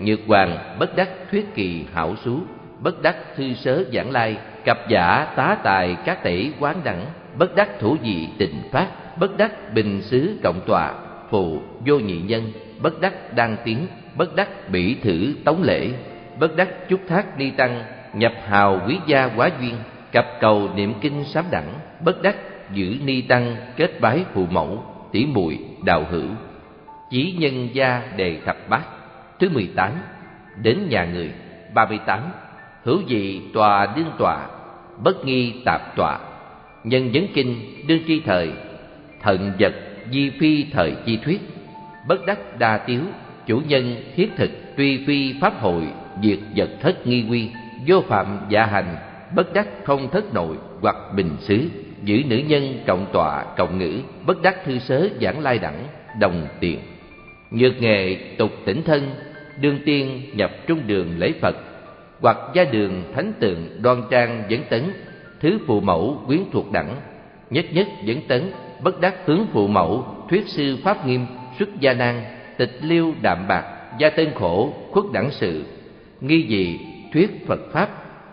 [0.00, 2.40] Nhược hoàng bất đắc thuyết kỳ hảo xú.
[2.82, 7.06] Bất đắc thư sớ giảng lai, cặp giả tá tài các tể quán đẳng,
[7.38, 8.86] Bất đắc thủ dị tình phát,
[9.18, 10.94] Bất đắc bình xứ cộng tòa
[11.30, 15.90] Phụ vô nhị nhân, Bất đắc đăng tiến, Bất đắc bỉ thử tống lễ,
[16.38, 19.74] Bất đắc chúc thác ni tăng, Nhập hào quý gia quá duyên,
[20.12, 21.74] cặp cầu niệm kinh sám đẳng,
[22.04, 22.36] Bất đắc
[22.72, 26.28] giữ ni tăng kết bái phụ mẫu tỷ muội đạo hữu.
[27.10, 28.82] Chí nhân gia đề thập bát.
[29.38, 29.92] Thứ mười tám.
[30.62, 31.32] Đến nhà người.
[31.74, 32.20] Ba mươi tám.
[32.84, 34.46] Hữu dị tòa đương tòa,
[35.02, 36.18] Bất nghi tạp tòa.
[36.84, 37.56] Nhân vấn kinh,
[37.86, 38.52] đương tri thời
[39.22, 39.74] Thận vật,
[40.12, 41.40] di phi thời chi thuyết,
[42.08, 43.00] Bất đắc đa tiếu,
[43.46, 45.82] Chủ nhân thiết thực, Tuy phi pháp hội,
[46.22, 47.50] Diệt vật thất nghi quy,
[47.86, 48.96] Vô phạm dạ hành,
[49.34, 51.68] Bất đắc không thất nội, Hoặc bình xứ,
[52.02, 55.84] Giữ nữ nhân cộng tọa cộng ngữ, Bất đắc thư sớ giảng lai đẳng,
[56.20, 56.78] Đồng tiền.
[57.50, 59.10] Nhược nghệ tục tỉnh thân,
[59.60, 61.56] Đương tiên nhập trung đường lễ Phật
[62.20, 64.82] hoặc gia đường thánh tượng đoan trang dẫn tấn,
[65.40, 66.96] Thứ phụ mẫu quyến thuộc đẳng,
[67.50, 68.50] Nhất nhất dẫn tấn
[68.82, 71.26] Bất đắc tướng phụ mẫu, Thuyết sư pháp nghiêm,
[71.58, 72.22] xuất gia nan,
[72.56, 73.64] Tịch liêu đạm bạc,
[73.98, 75.64] Gia tên khổ, khuất đẳng sự.
[76.20, 76.78] Nghi dị,
[77.12, 77.88] thuyết Phật Pháp,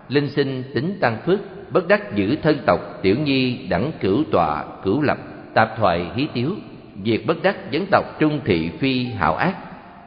[0.10, 1.40] Linh sinh tính tăng phước,
[1.72, 5.18] Bất đắc giữ thân tộc, tiểu nhi đẳng cửu tọa, cửu lập,
[5.54, 6.50] Tạp thoại hí tiếu.
[7.04, 9.56] Việc bất đắc dân tộc trung thị phi hảo ác,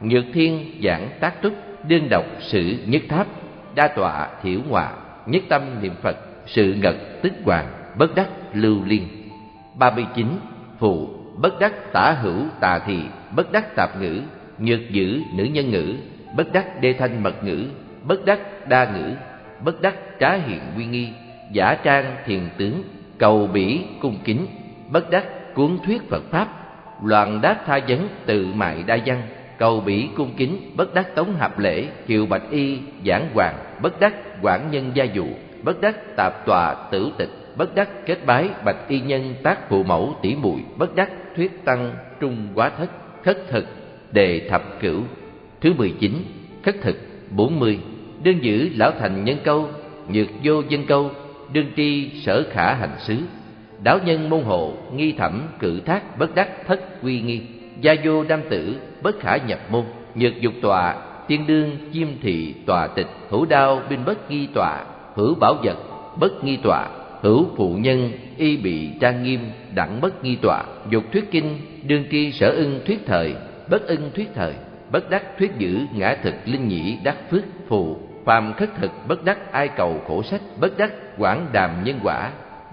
[0.01, 1.53] Nhược thiên giảng tác túc
[1.87, 3.27] Đương độc sự nhất tháp.
[3.75, 4.91] Đa tọa thiểu ngọa
[5.25, 7.67] Nhất tâm niệm Phật, Sự ngật tức hoàng,
[7.97, 9.07] Bất đắc lưu liên.
[9.75, 10.27] Ba mươi chín
[10.79, 12.99] Phụ Bất đắc tả hữu tà thị
[13.35, 14.21] Bất đắc tạp ngữ,
[14.59, 15.95] Nhược dữ nữ nhân ngữ,
[16.35, 17.65] Bất đắc đê thanh mật ngữ,
[18.03, 19.13] Bất đắc đa ngữ,
[19.63, 21.09] Bất đắc trá hiện quy nghi,
[21.51, 22.83] Giả trang thiền tướng,
[23.17, 24.47] Cầu bỉ cung kính,
[24.89, 26.47] Bất đắc cuốn thuyết Phật Pháp,
[27.03, 29.21] Loạn đáp tha vấn tự mại đa văn.
[29.59, 33.99] Cầu bỉ cung kính, Bất đắc tống hạp lễ, Kiều bạch y, giảng hoàng, Bất
[33.99, 35.25] đắc quản nhân gia dụ,
[35.63, 39.83] Bất đắc tạp tòa tử tịch, Bất đắc kết bái bạch y nhân tác phụ
[39.83, 42.89] mẫu tỷ muội Bất đắc thuyết tăng trung quá thất,
[43.23, 43.65] Khất thực
[44.11, 45.01] đề thập cửu.
[45.61, 46.13] Thứ mười chín,
[46.63, 46.95] Khất thực
[47.29, 47.79] bốn mươi
[48.23, 49.69] Đương giữ lão thành nhân câu,
[50.09, 51.11] Nhược vô dân câu,
[51.53, 53.17] Đương tri sở khả hành xứ.
[53.83, 57.41] Đáo nhân môn hộ Nghi thẩm cử thác bất đắc thất quy nghi.
[57.81, 59.83] Gia vô đam tử, Bất khả nhập môn,
[60.15, 60.95] Nhược dục tọa,
[61.27, 64.83] Tiên đương chiêm thị tòa tịch Hữu đao, binh bất nghi tọa,
[65.15, 65.77] Hữu bảo vật,
[66.19, 66.87] bất nghi tọa,
[67.21, 69.39] Hữu phụ nhân, y bị trang nghiêm
[69.75, 73.35] Đẳng bất nghi tọa, Dục thuyết kinh, Đương tri sở ưng thuyết thời,
[73.69, 74.53] Bất ưng thuyết thời,
[74.91, 79.25] Bất đắc thuyết giữ ngã thực linh nhĩ, đắc phước phù, phàm khất thực, bất
[79.25, 82.31] đắc ai cầu khổ sách, bất đắc quảng đàm nhân quả,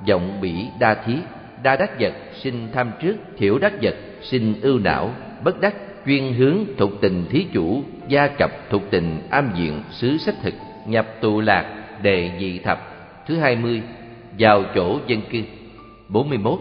[0.08, 1.14] vọng bỉ đa thí,
[1.62, 5.14] đa đắc vật, sinh tham trước, thiểu đắc vật sinh ưu não
[5.44, 5.74] bất đắc,
[6.06, 10.54] chuyên hướng thuộc tình thí chủ, gia cập thuộc tình am diện xứ sách thực,
[10.86, 11.64] nhập tù lạc,
[12.02, 12.78] đề dị thập.
[13.26, 13.82] Thứ hai mươi,
[14.38, 15.42] vào chỗ dân cư.
[16.08, 16.58] Bốn mươi mốt,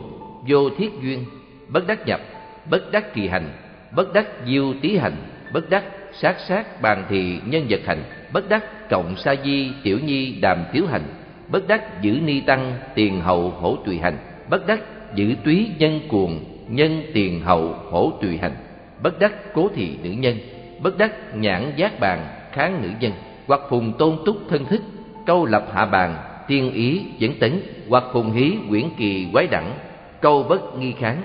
[0.47, 1.25] vô thiết duyên,
[1.67, 2.21] bất đắc nhập,
[2.69, 3.49] bất đắc kỳ hành,
[3.95, 5.15] bất đắc diêu tí hành,
[5.53, 5.83] bất đắc
[6.13, 8.03] sát sát bàn thị nhân vật hành,
[8.33, 11.03] bất đắc cộng sa di tiểu nhi đàm tiếu hành,
[11.49, 14.17] bất đắc giữ ni tăng tiền hậu hổ tùy hành,
[14.49, 14.79] bất đắc
[15.15, 18.55] giữ túy nhân cuồng nhân tiền hậu hổ tùy hành,
[19.03, 20.37] bất đắc cố thị nữ nhân,
[20.81, 23.11] bất đắc nhãn giác bàn kháng nữ nhân,
[23.47, 24.81] hoặc phùng tôn túc thân thức,
[25.25, 29.73] câu lập hạ bàn, tiên ý dẫn tấn, hoặc phùng hí quyển kỳ quái đẳng,
[30.21, 31.21] câu bất nghi kháng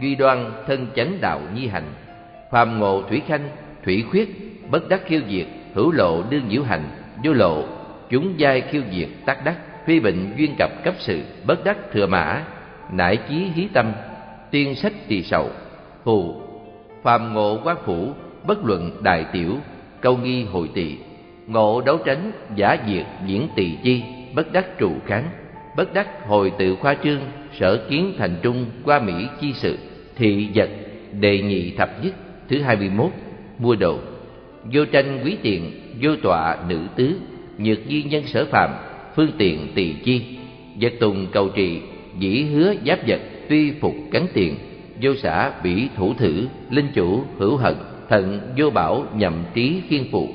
[0.00, 1.92] duy đoan thân chánh đạo nhi hành.
[2.50, 3.48] Phàm ngộ thủy khanh,
[3.84, 4.28] thủy khuyết,
[4.70, 6.82] bất đắc khiêu diệt, hữu lộ đương nhiễu hành,
[7.24, 7.64] vô lộ,
[8.10, 12.06] chúng giai khiêu diệt tác đắc, phi bệnh duyên cập cấp sự, bất đắc thừa
[12.06, 12.42] mã,
[12.92, 13.92] nải chí hí tâm
[14.50, 15.50] tiên sách tỳ sầu
[16.04, 16.34] phù
[17.02, 18.12] phàm ngộ quán phủ
[18.46, 19.56] bất luận đại tiểu,
[20.00, 20.96] câu nghi hội tỵ
[21.50, 24.02] ngộ đấu tránh giả diệt diễn tỳ chi,
[24.34, 25.24] bất đắc trụ kháng,
[25.76, 27.20] bất đắc hồi tự khoa trương,
[27.58, 29.78] sở kiến thành trung qua mỹ chi sự,
[30.16, 30.70] thị vật,
[31.20, 32.14] đề nhị thập nhất,
[32.48, 33.10] thứ hai mươi mốt,
[33.58, 33.98] mua đồ,
[34.72, 35.70] vô tranh quý tiền,
[36.02, 37.14] vô tọa nữ tứ,
[37.58, 38.70] nhược di nhân sở phạm
[39.16, 40.22] phương tiện tỳ chi,
[40.80, 41.80] vật tùng cầu trì,
[42.18, 43.20] dĩ hứa giáp vật
[43.50, 44.56] tuy phục cắn tiền,
[45.02, 47.74] vô xã bỉ thủ thử, linh chủ, hữu hận,
[48.08, 50.28] thận, vô bảo nhậm trí khiên phụ.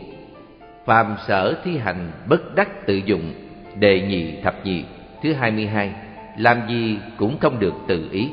[0.85, 3.33] Phàm sở thi hành bất đắc tự dụng,
[3.79, 4.83] đề nhị thập nhị,
[5.23, 5.91] thứ hai mươi hai,
[6.37, 8.27] làm gì cũng không được tự ý.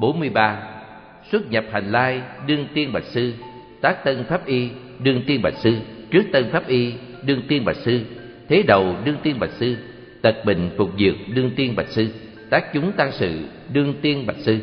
[0.00, 0.62] Bốn mươi ba,
[1.30, 3.32] xuất nhập hành lai, đương tiên bạch sư,
[3.80, 5.76] tác tân pháp y, đương tiên bạch sư,
[6.10, 6.92] trước tân pháp y,
[7.22, 8.00] đương tiên bạch sư,
[8.48, 9.76] thế đầu đương tiên bạch sư,
[10.22, 12.08] tật bệnh phục dược đương tiên bạch sư
[12.50, 13.30] tác chúng tăng sự,
[13.72, 14.58] đương tiên bạch sư.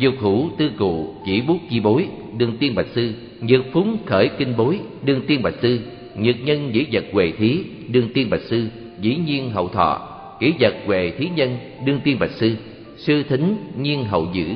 [0.00, 2.08] Dược hữu tư cụ, chỉ bút chi bối,
[2.38, 3.12] đương tiên bạch sư.
[3.40, 5.80] Nhược phúng khởi kinh bối, đương tiên bạch sư.
[6.16, 8.68] Nhược nhân dĩ vật huệ thí, đương tiên bạch sư.
[9.00, 12.56] Dĩ nhiên hậu thọ kỹ vật huệ thí nhân, đương tiên bạch sư.
[12.96, 14.46] Sư thính nhiên hậu dữ.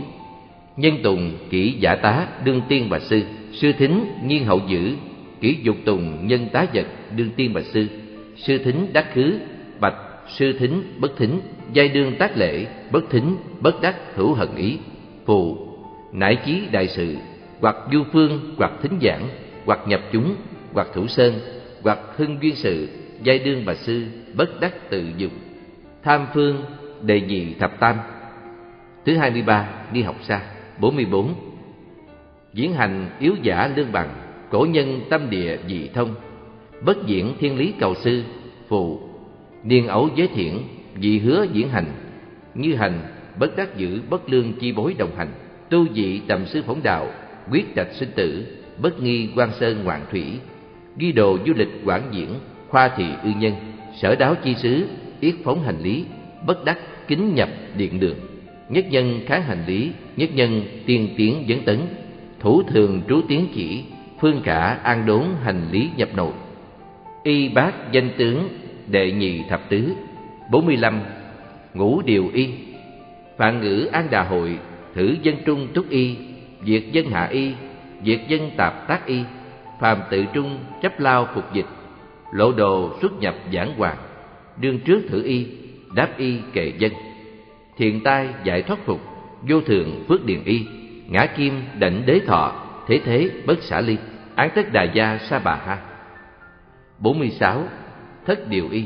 [0.76, 3.22] Nhân tùng kỹ giả tá, đương tiên bạch sư.
[3.52, 4.94] Sư thính nhiên hậu dữ.
[5.40, 7.86] Kỹ dục tùng, nhân tá vật, đương tiên bạch sư.
[8.36, 9.38] Sư thính đắc khứ,
[9.80, 9.96] bạch,
[10.28, 11.40] sư thính bất thính
[11.72, 14.78] giai đương tác lễ, bất thính, bất đắc, hữu hận ý.
[15.26, 15.56] Phù,
[16.12, 17.16] nải chí đại sự,
[17.60, 19.28] hoặc du phương, hoặc thính giảng,
[19.64, 20.34] hoặc nhập chúng,
[20.72, 21.34] hoặc thủ sơn,
[21.82, 22.88] hoặc hưng duyên sự,
[23.22, 25.32] giai đương bà sư, bất đắc tự dụng
[26.02, 26.64] tham phương,
[27.02, 27.96] đề nhị thập tam.
[29.04, 30.40] Thứ hai mươi ba, đi học xa.
[30.78, 31.34] Bốn mươi bốn,
[32.52, 34.08] diễn hành yếu giả lương bằng,
[34.50, 36.14] cổ nhân tâm địa dị thông.
[36.84, 38.22] Bất diễn thiên lý cầu sư,
[38.68, 39.00] phù,
[39.64, 40.62] niên ấu giới thiện
[41.00, 41.92] vì hứa diễn hành.
[42.54, 43.00] Như hành,
[43.38, 45.28] bất đắc giữ bất lương chi bối đồng hành.
[45.70, 47.08] Tu dị tầm sư phóng đạo,
[47.50, 48.44] quyết trạch sinh tử,
[48.78, 50.24] bất nghi quan sơn ngoạn thủy.
[50.96, 52.28] Ghi đồ du lịch quảng diễn,
[52.68, 53.52] khoa thị ư nhân,
[53.96, 54.86] sở đáo chi sứ
[55.20, 56.04] yết phóng hành lý,
[56.46, 56.78] bất đắc
[57.08, 58.16] kính nhập điện đường.
[58.68, 61.80] Nhất nhân kháng hành lý, nhất nhân tiên tiến dẫn tấn.
[62.40, 63.84] Thủ thường trú tiến chỉ,
[64.20, 66.32] phương cả an đốn hành lý nhập nội.
[67.22, 68.48] Y bát danh tướng
[68.86, 69.94] đệ nhị thập tứ
[70.50, 71.00] bốn mươi lăm,
[71.74, 72.50] ngũ điều y.
[73.36, 74.58] Phạn ngữ an đà hội,
[74.94, 76.16] thử dân trung túc y
[76.64, 77.52] diệt dân hạ y
[78.04, 79.22] diệt dân tạp tác y,
[79.80, 81.66] phàm tự trung chấp lao phục dịch,
[82.32, 83.96] lộ đồ xuất nhập giảng hoàng
[84.56, 85.46] đương trước thử y,
[85.94, 86.92] đáp y kệ dân
[87.80, 89.00] thiện tai giải thoát phục,
[89.42, 90.66] vô thường phước điền y,
[91.08, 92.52] ngã kim đảnh đế thọ,
[92.86, 93.96] thế thế bất xả ly,
[94.34, 95.78] án tất đà gia sa bà ha.
[96.98, 97.62] bốn mươi sáu,
[98.26, 98.84] thất điều y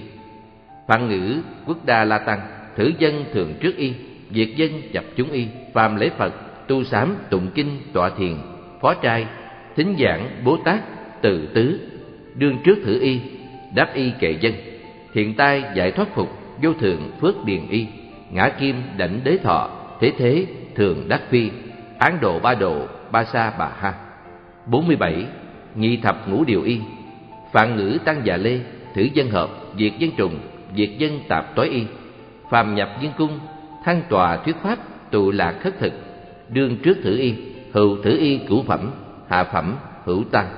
[0.87, 2.41] phạn ngữ quốc đa la tăng,
[2.76, 3.93] thử dân thường trước y
[4.30, 6.32] diệt dân chập chúng y, phàm lễ phật,
[6.68, 8.37] tu sám, tụng kinh, tọa thiền,
[8.80, 9.26] phó trai,
[9.76, 10.80] thính giảng bố tát
[11.22, 11.80] từ tứ,
[12.35, 13.20] đương trước thử y,
[13.74, 14.53] đáp y kệ dân,
[15.12, 16.28] thiện tai giải thoát phục,
[16.62, 17.87] vô thượng phước điền y,
[18.30, 19.70] ngã kim đảnh đế thọ,
[20.01, 21.51] thế thế thường đắc phi,
[21.99, 23.95] án độ ba độ, ba sa bà ha.
[24.66, 25.26] Bốn mươi bảy,
[25.74, 26.80] nhị thập ngũ điều y,
[27.53, 28.61] phạn ngữ tăng già lê,
[28.95, 30.39] thử dân hợp diệt dân trùng
[30.77, 31.85] diệt dân tạp tối y
[32.51, 33.39] phàm nhập viên cung,
[33.85, 34.79] thăng tòa thuyết pháp
[35.11, 35.93] tụ lạc khất thực,
[36.49, 37.35] đương trước thử y
[37.72, 38.91] hữu thử y cửu phẩm,
[39.29, 40.49] hạ phẩm hữu tăng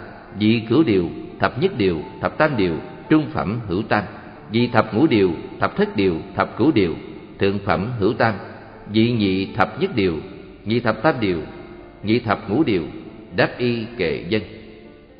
[0.40, 1.10] dị cửu điều,
[1.40, 2.76] thập nhất điều, thập tam điều,
[3.08, 4.04] trung phẩm hữu tăng
[4.52, 6.94] dị thập ngũ điều, thập thất điều, thập cửu điều,
[7.38, 8.38] thượng phẩm hữu tăng
[8.92, 10.16] dị nhị thập nhất điều,
[10.64, 11.42] nhị thập tam điều,
[12.02, 12.82] nhị thập ngũ điều,
[13.36, 14.42] đáp y kệ dân.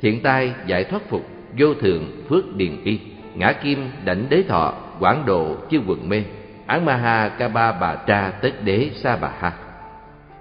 [0.01, 2.99] Thiện tai giải thoát phục, vô thường phước điền y,
[3.35, 6.23] ngã kim đảnh đế thọ quảng độ chư quần mê.
[6.65, 9.53] Án ma ha ca ba bà tra tất đế sa bà ha.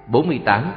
[0.08, 0.72] Bốn mươi tám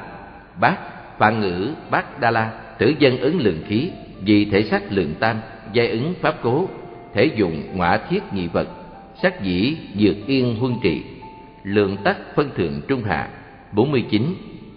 [0.60, 0.78] bát
[1.18, 3.90] phạn ngữ bát đa la, tử dân ứng lượng khí,
[4.22, 5.38] vì thể sắc lượng tam,
[5.74, 6.70] giai ứng pháp cố,
[7.14, 8.68] thể dụng ngọa thiết nhị vật,
[9.22, 11.04] sắc dĩ dược yên huân trị.
[11.64, 13.30] Lượng tắc phân thượng trung hạ.
[13.72, 14.36] Bốn mươi chín,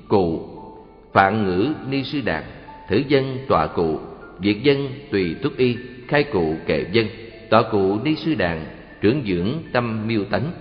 [0.09, 0.49] cụ
[1.13, 2.43] phạn ngữ ni sư đàn
[2.89, 3.99] thử dân tọa cụ
[4.39, 5.77] Việt dân tùy túc y,
[6.09, 7.07] Khai cụ kệ dân.
[7.51, 8.65] Tọa cụ ni sư đàn
[9.03, 10.53] Trưởng dưỡng tâm miêu tánh,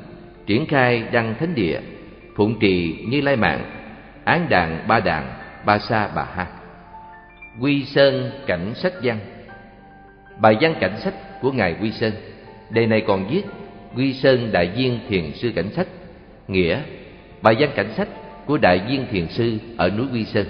[0.46, 1.80] Triển khai đăng thánh địa,
[2.36, 3.66] Phụng trì như lai mạng
[4.24, 5.34] Án đàn ba đàn,
[5.66, 6.48] Ba sa bà ha.
[7.60, 9.20] Quy Sơn Cảnh Sách Văn.
[10.40, 12.14] Bài văn cảnh sách của Ngài Quy Sơn.
[12.70, 13.42] Đề này còn viết
[13.96, 15.88] Quy Sơn Đại Viên Thiền Sư Cảnh Sách,
[16.48, 16.82] Nghĩa
[17.42, 18.08] Bài văn cảnh sách
[18.46, 20.46] của Đại Viên Thiền Sư ở núi Quy Sơn.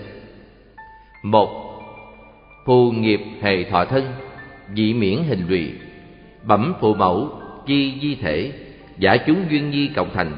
[1.24, 1.50] Một,
[2.66, 4.06] Phù nghiệp hề thọ thân,
[4.76, 5.72] Dị miễn hình lụy,
[6.44, 7.41] Bẩm phụ mẫu
[7.72, 8.52] Chi di thể,
[8.98, 10.32] Giả chúng duyên nhi cộng thành.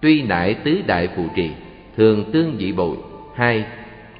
[0.00, 1.50] Tuy nại tứ đại phù trì,
[1.96, 2.96] Thường tương dị bội
[3.34, 3.64] Hai,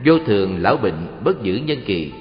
[0.05, 2.13] Vô thường lão bệnh bất giữ nhân kỳ,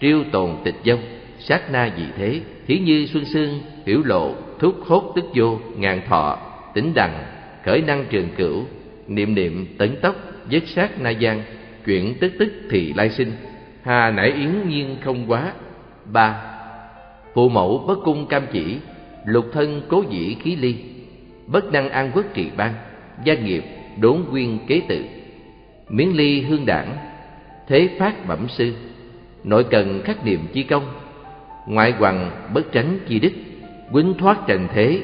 [0.00, 1.00] Triêu tồn tịch dông
[1.38, 2.40] Sát na dị thế.
[2.66, 6.38] Thí như xuân sương, Hiểu lộ, Thúc hốt tức vô, Ngàn thọ
[6.74, 7.24] Tính đằng,
[7.64, 8.64] Khởi năng trường cửu,
[9.08, 10.16] Niệm niệm tấn tốc
[10.48, 11.42] Dứt sát na gian
[11.86, 13.32] chuyển tức tức thì lai sinh,
[13.82, 15.52] Hà nảy yến nhiên không quá.
[16.12, 16.42] Ba,
[17.34, 18.76] Phụ mẫu bất cung cam chỉ
[19.24, 20.74] Lục thân cố dĩ khí ly,
[21.46, 22.74] Bất năng an quốc trị ban,
[23.24, 23.64] Gia nghiệp
[24.00, 25.04] đốn quyên kế tự.
[25.88, 26.96] Miếng ly hương đảng,
[27.68, 28.72] Thế phát bẩm sư,
[29.44, 30.84] Nội cần khắc niệm chi công,
[31.66, 33.32] Ngoại hoàng bất tránh chi đức
[33.92, 35.00] Quýnh thoát trần thế,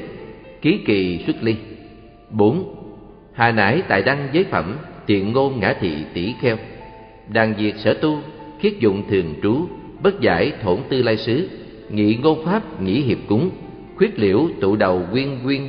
[0.61, 1.55] Ký kỳ xuất ly.
[2.29, 2.75] Bốn,
[3.33, 6.57] Hà nải tại đăng giới phẩm, Tiện ngôn ngã thị tỷ kheo.
[7.27, 8.19] Đàn diệt sở tu,
[8.59, 9.67] Khiết dụng thường trú,
[10.03, 11.49] Bất giải thổn tư lai sứ
[11.89, 13.49] Nghị ngôn pháp, nghĩ hiệp cúng.
[13.97, 15.61] Khuyết liễu tụ đầu quyên quyên,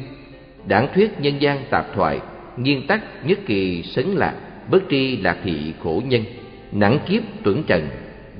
[0.66, 2.20] Đảng thuyết nhân gian tạp thoại
[2.56, 4.34] Nghiên tắc nhất kỳ sấn lạc,
[4.70, 6.24] Bất tri lạc thị khổ nhân,
[6.72, 7.88] Nặng kiếp tuẩn trần,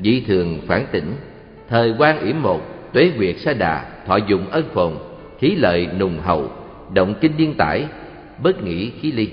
[0.03, 1.13] Dị thường phản tỉnh,
[1.69, 2.61] Thời quan yểm một,
[2.93, 4.93] Tuế nguyệt sa đà, Thọ dụng ân phồn
[5.39, 6.51] Khí lợi nùng hậu,
[6.95, 7.85] Động kinh điên tải,
[8.43, 9.29] Bất nghĩ khí ly,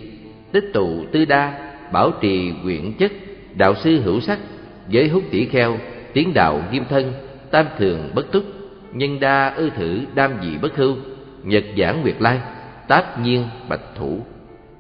[0.52, 3.12] Tích tụ tư đa, Bảo trì quyển chất,
[3.58, 4.40] Đạo sư hữu sắc,
[4.90, 5.78] Giới hút tỷ kheo,
[6.14, 7.14] Tiến đạo nghiêm thân,
[7.52, 8.44] Tam thường bất túc
[8.96, 10.96] Nhân đa ư thử đam dị bất hưu,
[11.44, 12.40] Nhật giảng nguyệt lai,
[12.88, 14.20] tác nhiên bạch thủ.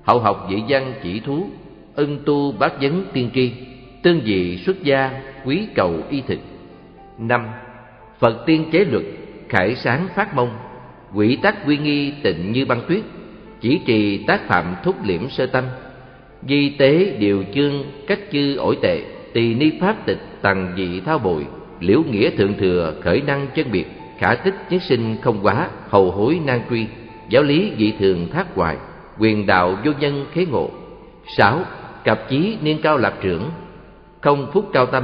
[0.03, 1.49] Hậu học dị văn chỉ thú
[1.95, 3.51] Ân tu bát vấn tiên tri,
[4.03, 6.39] Tương dị xuất gia Quý cầu y thực.
[7.17, 7.47] Năm,
[8.19, 9.03] Phật tiên chế luật,
[9.49, 10.49] Khải sáng phát mông,
[11.13, 13.01] Quỷ tác quy nghi tịnh như băng tuyết,
[13.61, 15.63] Chỉ trì tác phạm thúc liễm sơ tâm.
[16.47, 19.01] Di tế điều chương cách chư ổi tệ,
[19.33, 21.45] Tỳ ni pháp tịch tằng dị thao bồi,
[21.79, 23.85] Liễu nghĩa thượng thừa khởi năng chân biệt.
[24.17, 26.87] Khả tích nhất sinh không quá, Hầu hối nan truy
[27.29, 28.77] Giáo lý dị thường thác hoài,
[29.19, 30.69] Quyền đạo vô nhân khế ngộ.
[31.37, 31.59] Sáu
[32.03, 33.51] Cặp chí niên cao lập trưởng,
[34.21, 35.03] Không phúc cao tâm,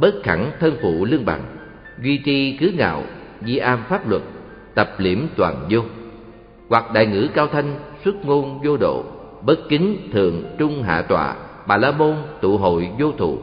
[0.00, 1.42] Bớt khẳng thân phụ lương bằng,
[2.02, 3.02] Duy tri cứ ngạo,
[3.40, 4.22] Di am pháp luật,
[4.74, 5.80] Tập liễm toàn vô.
[6.68, 7.74] Hoặc đại ngữ cao thanh,
[8.04, 9.04] Xuất ngôn vô độ,
[9.42, 11.36] Bất kính thượng trung hạ tọa,
[11.66, 13.38] Bà la môn tụ hội vô thụ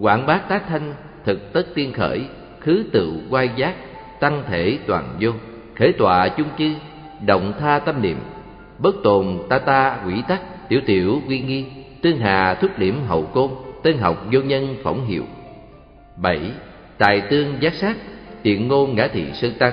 [0.00, 0.94] Quảng bác tác thanh,
[1.24, 2.24] Thực tất tiên khởi,
[2.60, 3.74] Khứ tự quay giác.
[4.20, 5.30] Tăng thể toàn vô
[5.78, 6.70] Khởi tọa chung chư,
[7.26, 8.16] Động tha tâm niệm.
[8.78, 11.64] Bất tồn ta ta quỷ tắc, Tiểu tiểu quy nghi,
[12.02, 13.50] Tương hà thúc điểm hậu côn,
[13.82, 15.22] Tân học vô nhân phỏng hiệu.
[16.16, 16.40] Bảy,
[16.98, 17.96] Tài tương giác sát,
[18.42, 19.72] Tiện ngôn ngã thị sơn tăng.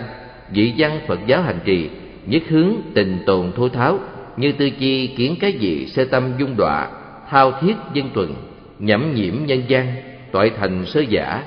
[0.51, 1.89] Dị văn Phật giáo hành trì,
[2.25, 3.99] Nhất hướng tình tồn thô tháo,
[4.37, 6.87] Như tư chi kiến cái gì sơ tâm dung đọa,
[7.29, 8.35] Thao thiết dân tuần
[8.79, 9.95] Nhẫm nhiễm nhân gian,
[10.31, 11.43] Toại thành sơ giả,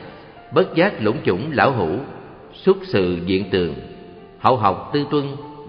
[0.53, 1.99] Bất giác lũng chủng lão hữu
[2.65, 3.75] Xuất sự diện tường.
[4.39, 5.25] Hậu học tư tuân,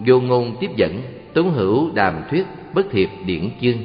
[0.05, 1.01] Vô ngôn tiếp dẫn
[1.33, 3.77] tuấn hữu đàm thuyết Bất thiệp điển chương,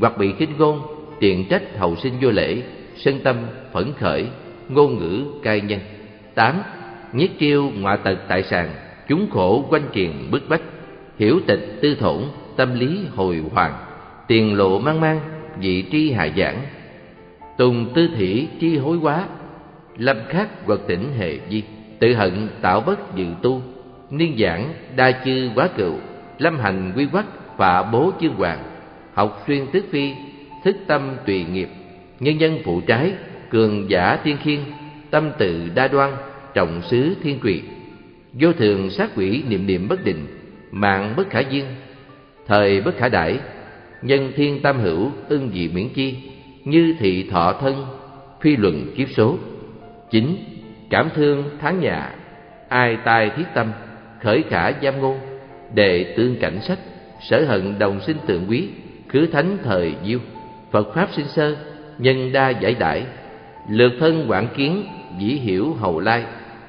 [0.00, 0.80] Hoặc bị khinh ngôn,
[1.20, 2.62] Tiện trách hậu sinh vô lễ,
[2.96, 3.36] Sân tâm
[3.72, 4.26] phẫn khởi,
[4.68, 5.80] Ngôn ngữ cai nhân.
[6.34, 6.62] Tám
[7.12, 8.70] Nhiết chiêu ngoại tật tại sàn
[9.08, 10.62] Chúng khổ quanh triền bức bách,
[11.18, 12.22] Hiểu tịch tư thổn,
[12.56, 13.74] Tâm lý hồi hoàng,
[14.28, 15.20] Tiền lộ mang mang,
[15.60, 16.62] vị tri hạ giảng.
[17.56, 19.24] Tùng tư thỉ chi hối quá,
[19.96, 21.62] Lâm khắc quật tỉnh hệ di.
[22.00, 23.62] Tự hận tạo bất dự tu.
[24.10, 25.94] Niên giảng đa chư quá cựu,
[26.38, 27.26] Lâm hành quy quắc
[27.56, 28.58] phạ bố chương hoàng,
[29.14, 30.14] Học xuyên tước phi,
[30.64, 31.68] Thức tâm tùy nghiệp,
[32.20, 33.12] Nhân nhân phụ trái,
[33.50, 34.60] Cường giả tiên khiên,
[35.10, 36.12] Tâm tự đa đoan,
[36.54, 37.62] Trọng xứ thiên trụy
[38.32, 40.26] Vô thường sát quỷ niệm niệm bất định,
[40.70, 41.64] Mạng bất khả duyên,
[42.46, 43.38] Thời bất khả đãi
[44.02, 46.16] Nhân thiên tam hữu ưng dị miễn chi,
[46.64, 47.86] Như thị thọ thân,
[48.40, 49.38] Phi luận kiếp số.
[50.10, 50.36] Chính
[50.90, 52.14] Cảm thương tháng nhà
[52.68, 53.72] Ai tai thiết tâm,
[54.20, 55.18] Khởi khả giam ngôn.
[55.74, 56.78] Đệ tương cảnh sách
[57.20, 58.68] Sở hận đồng sinh tượng quý,
[59.08, 60.18] Khứ thánh thời diêu.
[60.70, 61.56] Phật Pháp sinh sơ,
[61.98, 63.04] Nhân đa giải đãi.
[63.70, 64.84] Lược thân quảng kiến,
[65.18, 66.24] Dĩ hiểu hầu lai.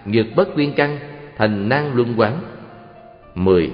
[0.05, 0.99] Nhược bất quyên căn,
[1.38, 2.39] Thành năng luân quán.
[3.36, 3.72] Mười,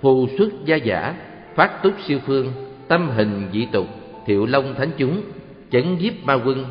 [0.00, 1.14] Phù xuất gia giả,
[1.54, 2.52] Phát túc siêu phương,
[2.88, 3.86] Tâm hình dị tục,
[4.26, 5.22] Thiệu long thánh chúng,
[5.70, 6.64] Chấn giếp ma quân.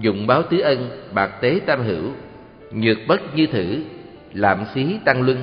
[0.00, 2.04] Dụng báo tứ ân, Bạc tế tam hữu
[2.72, 3.82] Nhược bất như thử,
[4.32, 5.38] Lạm xí tăng luân,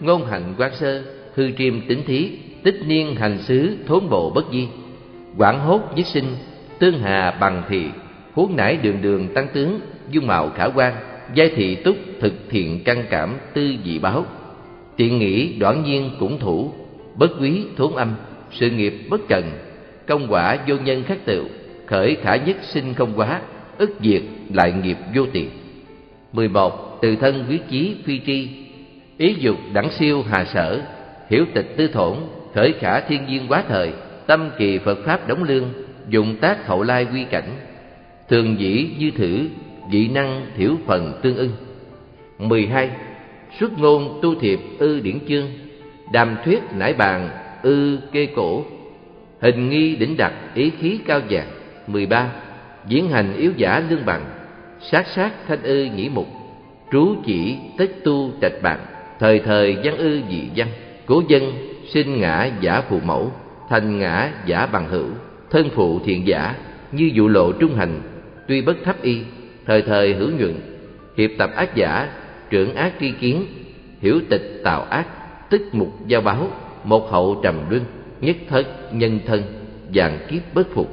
[0.00, 1.02] Ngôn hạnh quán sơ,
[1.34, 2.30] Hư triêm tính thí,
[2.62, 4.68] Tích niên hành xứ thốn bộ bất di.
[5.38, 6.24] Quảng hốt nhất sinh,
[6.78, 7.84] Tương hà bằng thị,
[8.32, 9.80] Huống nải đường đường tăng tướng,
[10.10, 10.94] Dung mạo khả quan,
[11.34, 14.24] Giai thị túc thực thiện căn cảm tư dị báo.
[14.96, 16.72] Tiện nghĩ đoạn nhiên cũng thủ,
[17.14, 18.14] Bất quý thốn âm,
[18.50, 19.44] Sự nghiệp bất cần
[20.06, 21.44] Công quả vô nhân khắc tựu,
[21.86, 23.40] Khởi khả nhất sinh không quá,
[23.78, 24.22] Ức diệt
[24.52, 25.50] lại nghiệp vô tiền
[26.32, 26.98] 11.
[27.02, 28.48] Từ thân quyết chí phi tri
[29.18, 30.80] Ý dục đẳng siêu hà sở,
[31.30, 32.16] Hiểu tịch tư thổn,
[32.54, 33.92] Khởi khả thiên nhiên quá thời,
[34.26, 35.72] Tâm kỳ Phật Pháp đóng lương,
[36.08, 37.48] Dụng tác hậu lai quy cảnh
[38.28, 39.48] Thường dĩ như thử,
[39.92, 41.52] Dị năng thiểu phần tương ưng
[42.38, 42.90] 12.
[43.60, 45.50] Xuất ngôn tu thiệp ư điển chương,
[46.12, 47.28] Đàm thuyết nải bàn
[47.62, 48.64] ư kê cổ
[49.40, 51.48] Hình nghi đỉnh đặc ý khí cao dạng
[51.86, 52.32] 13.
[52.86, 54.24] Diễn hành yếu giả lương bằng
[54.90, 56.26] Sát sát thanh ư nhĩ mục,
[56.92, 58.78] Trú chỉ tích tu trạch bạn
[59.18, 60.68] Thời thời văn ư dị văn,
[61.06, 61.52] Cố dân
[61.86, 63.32] sinh ngã giả phụ mẫu,
[63.68, 65.06] Thành ngã giả bằng hữu.
[65.50, 66.54] Thân phụ thiện giả,
[66.92, 68.00] Như dụ lộ trung hành,
[68.48, 69.18] Tuy bất thấp y,
[69.66, 70.54] Thời thời hữu nhuận.
[71.16, 72.08] Hiệp tập ác giả,
[72.50, 73.46] Trưởng ác tri kiến,
[74.00, 75.06] Hiểu tịch tạo ác,
[75.50, 76.48] Tức mục giao báo,
[76.84, 77.84] Một hậu trầm luân,
[78.20, 79.42] Nhất thất nhân thân
[79.94, 80.88] Dạng kiếp bất phục.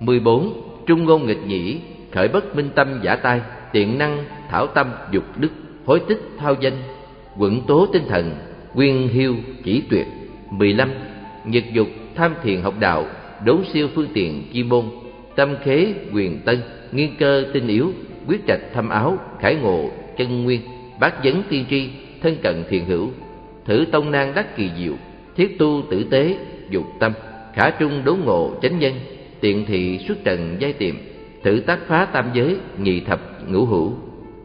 [0.00, 0.52] 14.
[0.86, 1.80] Trung ngôn nghịch nhĩ
[2.14, 3.40] Khởi bất minh tâm giả tai,
[3.72, 5.50] Tiện năng, thảo tâm, dục đức,
[5.84, 6.76] Hối tích, thao danh
[7.38, 8.30] Quận tố tinh thần
[8.74, 9.34] Quyên hiu,
[9.64, 10.06] chỉ tuyệt
[10.50, 10.90] 15.
[11.44, 13.06] Nhật dục, tham thiền học đạo
[13.44, 14.84] Đốn siêu phương tiện chi môn,
[15.36, 16.60] Tâm khế, quyền tân
[16.92, 17.92] Nghiên cơ, tinh yếu,
[18.26, 20.60] Quyết trạch, thâm áo, Khải ngộ, chân nguyên,
[21.00, 21.88] Bát vấn tiên tri,
[22.22, 23.10] Thân cận, thiền hữu
[23.64, 24.94] Thử tông nan đắc kỳ diệu,
[25.36, 26.36] Thiết tu tử tế,
[26.70, 27.12] Dục tâm,
[27.54, 28.92] Khả trung đốn ngộ, chánh nhân,
[29.40, 30.94] Tiện thị xuất trần, giai tiệm
[31.44, 33.92] Thử tác phá tam giới, Nhị thập, ngũ hữu.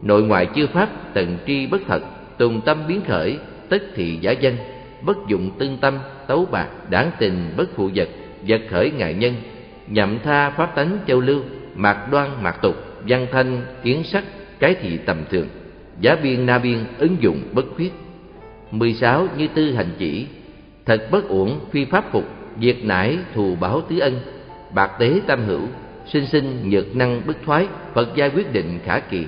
[0.02, 2.00] Nội ngoại chư pháp tận tri bất thật,
[2.38, 3.38] Tùng tâm biến khởi
[3.68, 4.56] Tất thị giả danh,
[5.02, 8.08] Bất dụng tương tâm, Tấu bạc, đáng tình, bất phụ vật
[8.48, 9.34] Vật khởi ngại nhân.
[9.88, 11.42] Nhậm tha pháp tánh châu lưu,
[11.74, 12.74] Mạc đoan, mạc tục,
[13.08, 14.24] Văn thanh, kiến sắc,
[14.58, 15.46] Cái thị tầm thường.
[16.00, 17.92] Giả biên na biên ứng dụng bất khuyết.
[18.70, 19.26] 16.
[19.36, 20.26] Như tư hành chỉ,
[20.86, 22.24] Thật bất uổng phi pháp phục,
[22.60, 24.20] Diệt nải thù báo tứ ân.
[24.74, 25.60] Bạc tế tam hữu
[26.12, 29.26] Sinh sinh nhược năng bất thoái, Phật gia quyết định khả kỳ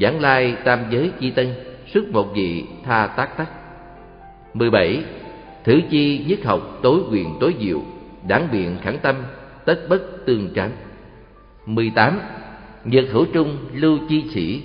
[0.00, 1.54] Giảng lai tam giới chi tân,
[1.86, 3.48] Xuất một vị tha tác tắc
[4.54, 5.04] 17.
[5.64, 7.82] Thử chi nhất học tối quyền tối diệu,
[8.28, 9.16] Đảng biện khẳng tâm,
[9.64, 10.70] Tất bất tương tránh
[11.66, 12.20] 18.
[12.84, 14.62] Nhật hữu trung lưu chi sĩ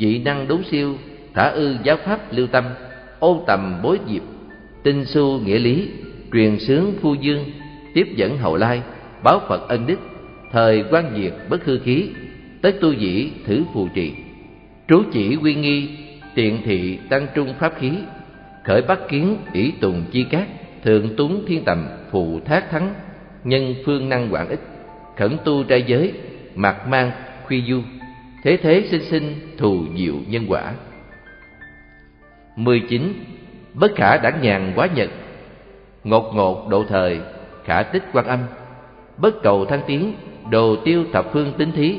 [0.00, 0.94] Dị năng đốn siêu,
[1.34, 2.64] Thả ư giáo pháp lưu tâm
[3.18, 4.22] ô tầm bối diệp,
[4.82, 5.88] Tinh su nghĩa lý,
[6.32, 7.44] Truyền sướng phu dương,
[7.94, 8.82] Tiếp dẫn hậu lai,
[9.22, 9.98] Báo Phật ân đức
[10.52, 12.10] Thời quan diệt bất hư khí
[12.62, 14.12] Tất tu dĩ thử phù trì.
[14.88, 15.88] Trú chỉ quy nghi,
[16.34, 17.92] Tiện thị tăng trung pháp khí,
[18.64, 20.46] Khởi bắt kiến ỷ tùng chi cát
[20.84, 22.94] Thượng túng thiên tầm phù thác thắng,
[23.44, 24.60] Nhân phương năng quản ích,
[25.16, 26.12] Khẩn tu trai giới,
[26.54, 27.10] Mạc mang
[27.46, 27.82] khuy du.
[28.44, 30.72] Thế thế sinh sinh thù diệu nhân quả.
[32.56, 33.12] 19.
[33.74, 35.10] Bất khả đẳng nhàn quá nhật.
[36.04, 37.20] Ngột ngột độ thời,
[37.64, 38.38] Khả tích quan âm.
[39.16, 40.14] Bất cầu thăng tiến
[40.50, 41.96] Đồ tiêu thập phương tính thí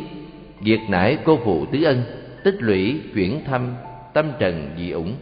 [0.62, 2.04] việc nải cô phụ tứ ân,
[2.44, 3.74] Tích lũy chuyển thăm,
[4.14, 5.14] Tâm trần dị ủng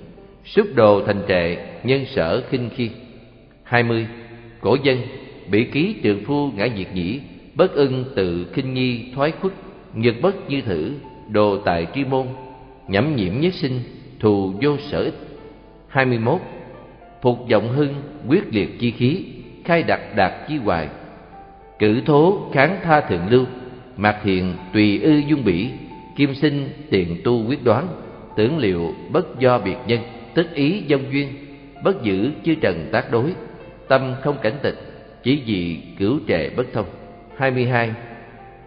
[0.45, 2.89] Xúc đồ thành trệ, Nhân sở khinh khi
[3.63, 4.07] 20.
[4.61, 4.97] Cổ dân
[5.51, 7.19] Bị ký trường phu ngã diệt nhĩ,
[7.55, 9.53] Bất ưng tự khinh nhi thoái khuất,
[9.93, 10.91] Nhật bất như thử,
[11.29, 12.27] Đồ tài tri môn,
[12.87, 13.79] Nhẫm nhiễm nhất sinh,
[14.19, 15.13] Thù vô sở ích
[15.87, 16.41] 21.
[17.21, 17.95] Phục vọng hưng,
[18.27, 19.25] quyết liệt chi khí,
[19.65, 20.89] Khai đặc đạt chi hoài
[21.79, 23.45] Cử thố kháng tha thượng lưu,
[23.97, 25.69] Mạc thiện tùy ư dung bỉ,
[26.15, 27.87] Kim sinh tiền tu quyết đoán,
[28.35, 29.99] Tưởng liệu bất do biệt nhân,
[30.33, 31.27] Tức ý dông duyên,
[31.83, 33.33] Bất giữ chư trần tác đối,
[33.87, 34.75] Tâm không cảnh tịch,
[35.23, 36.85] Chỉ vì cửu trệ bất thông
[37.37, 37.91] 22.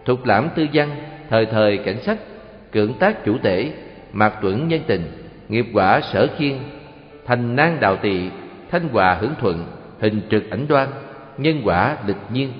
[0.05, 0.89] Thục lãm tư văn,
[1.29, 2.17] Thời thời cảnh sách
[2.71, 3.71] Cưỡng tác chủ tể,
[4.13, 5.01] Mạc tuẩn nhân tình,
[5.49, 6.57] Nghiệp quả sở khiên,
[7.25, 8.29] Thành nan đạo tỵ
[8.71, 9.65] Thanh hòa hưởng thuận,
[9.99, 10.89] Hình trực ảnh đoan,
[11.37, 12.51] Nhân quả lịch nhiên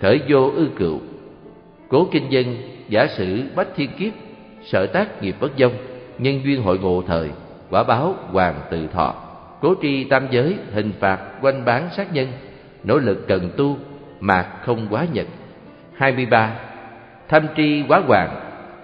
[0.00, 1.00] khởi vô ư cựu
[1.88, 2.56] cố kinh dân,
[2.88, 4.12] giả sử bách thiên kiếp
[4.62, 5.72] sở tác nghiệp bất dông,
[6.18, 7.30] nhân duyên hội ngộ thời,
[7.70, 9.14] quả báo hoàng tự thọ
[9.60, 12.28] cố tri tam giới, hình phạt, quanh bán sát nhân,
[12.84, 13.78] nỗ lực cần tu
[14.20, 15.26] mạc không quá nhật
[15.94, 16.54] 23.
[17.28, 18.40] tham tri quá hoàng,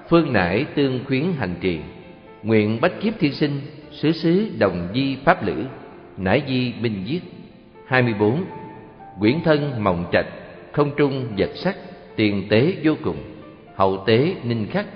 [0.09, 1.81] Phương nải tương khuyến hành trì
[2.43, 3.61] Nguyện bách kiếp thiên sinh,
[3.91, 5.65] xứ xứ đồng di pháp lữ,
[6.17, 7.23] Nải di minh giết
[7.87, 8.45] 24.
[9.21, 10.27] Quyển thân mộng trạch
[10.77, 11.77] không trung vật sắc,
[12.17, 13.17] tiền tế vô cùng.
[13.75, 14.87] Hậu tế ninh khắc,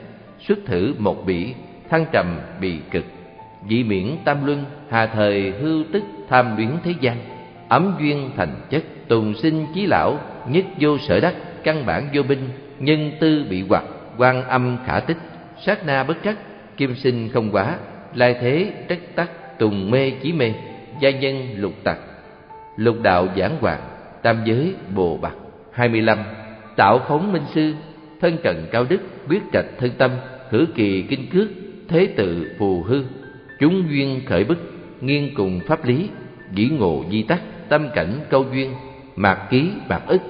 [0.40, 1.54] xuất thử một bỉ,
[1.90, 3.04] thăng trầm bị cực.
[3.68, 7.16] Dị miễn tam luân, hà thời hưu tức tham luyến thế gian.
[7.68, 10.18] Ấm duyên thành chất, tùng sinh chí lão,
[10.48, 12.48] nhất vô sở đắc, căn bản vô binh.
[12.78, 13.84] Nhân tư bị hoặc,
[14.18, 15.18] quan âm khả tích.
[15.66, 16.38] Sát na bất trắc,
[16.76, 17.76] kim sinh không quá.
[18.14, 20.52] Lai thế trắc tắc, tùng mê chí mê.
[21.00, 21.98] Gia nhân lục tặc,
[22.76, 23.80] lục đạo giảng hoàng
[24.22, 25.34] tam giới bồ bạc
[25.72, 26.18] hai mươi lăm,
[26.76, 27.74] tạo phóng minh sư,
[28.20, 30.10] thân cận cao đức quyết trạch thân tâm
[30.50, 31.48] hữu kỳ kinh cước,
[31.88, 33.04] thế tự phù hư.
[33.60, 34.58] Chúng duyên khởi bức
[35.00, 36.08] nghiên cùng pháp lý
[36.54, 38.72] dĩ ngộ di tắc, tâm cảnh câu duyên
[39.16, 40.20] mạc ký bạc ức.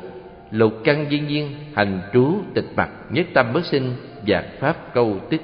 [0.50, 3.92] Lục căn viên nhiên hành trú tịch mặt nhất tâm bất sinh
[4.28, 5.42] giạc pháp câu tích.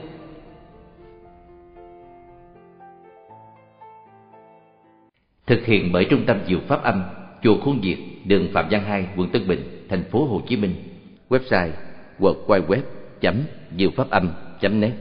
[5.47, 7.03] Thực hiện bởi trung tâm diệu pháp âm,
[7.43, 10.75] chùa khuôn diệt, đường phạm văn hai, quận tân bình thành phố hồ chí minh.
[11.29, 11.71] Website
[12.19, 12.81] www
[13.77, 14.33] diệu pháp âm
[14.81, 14.93] net.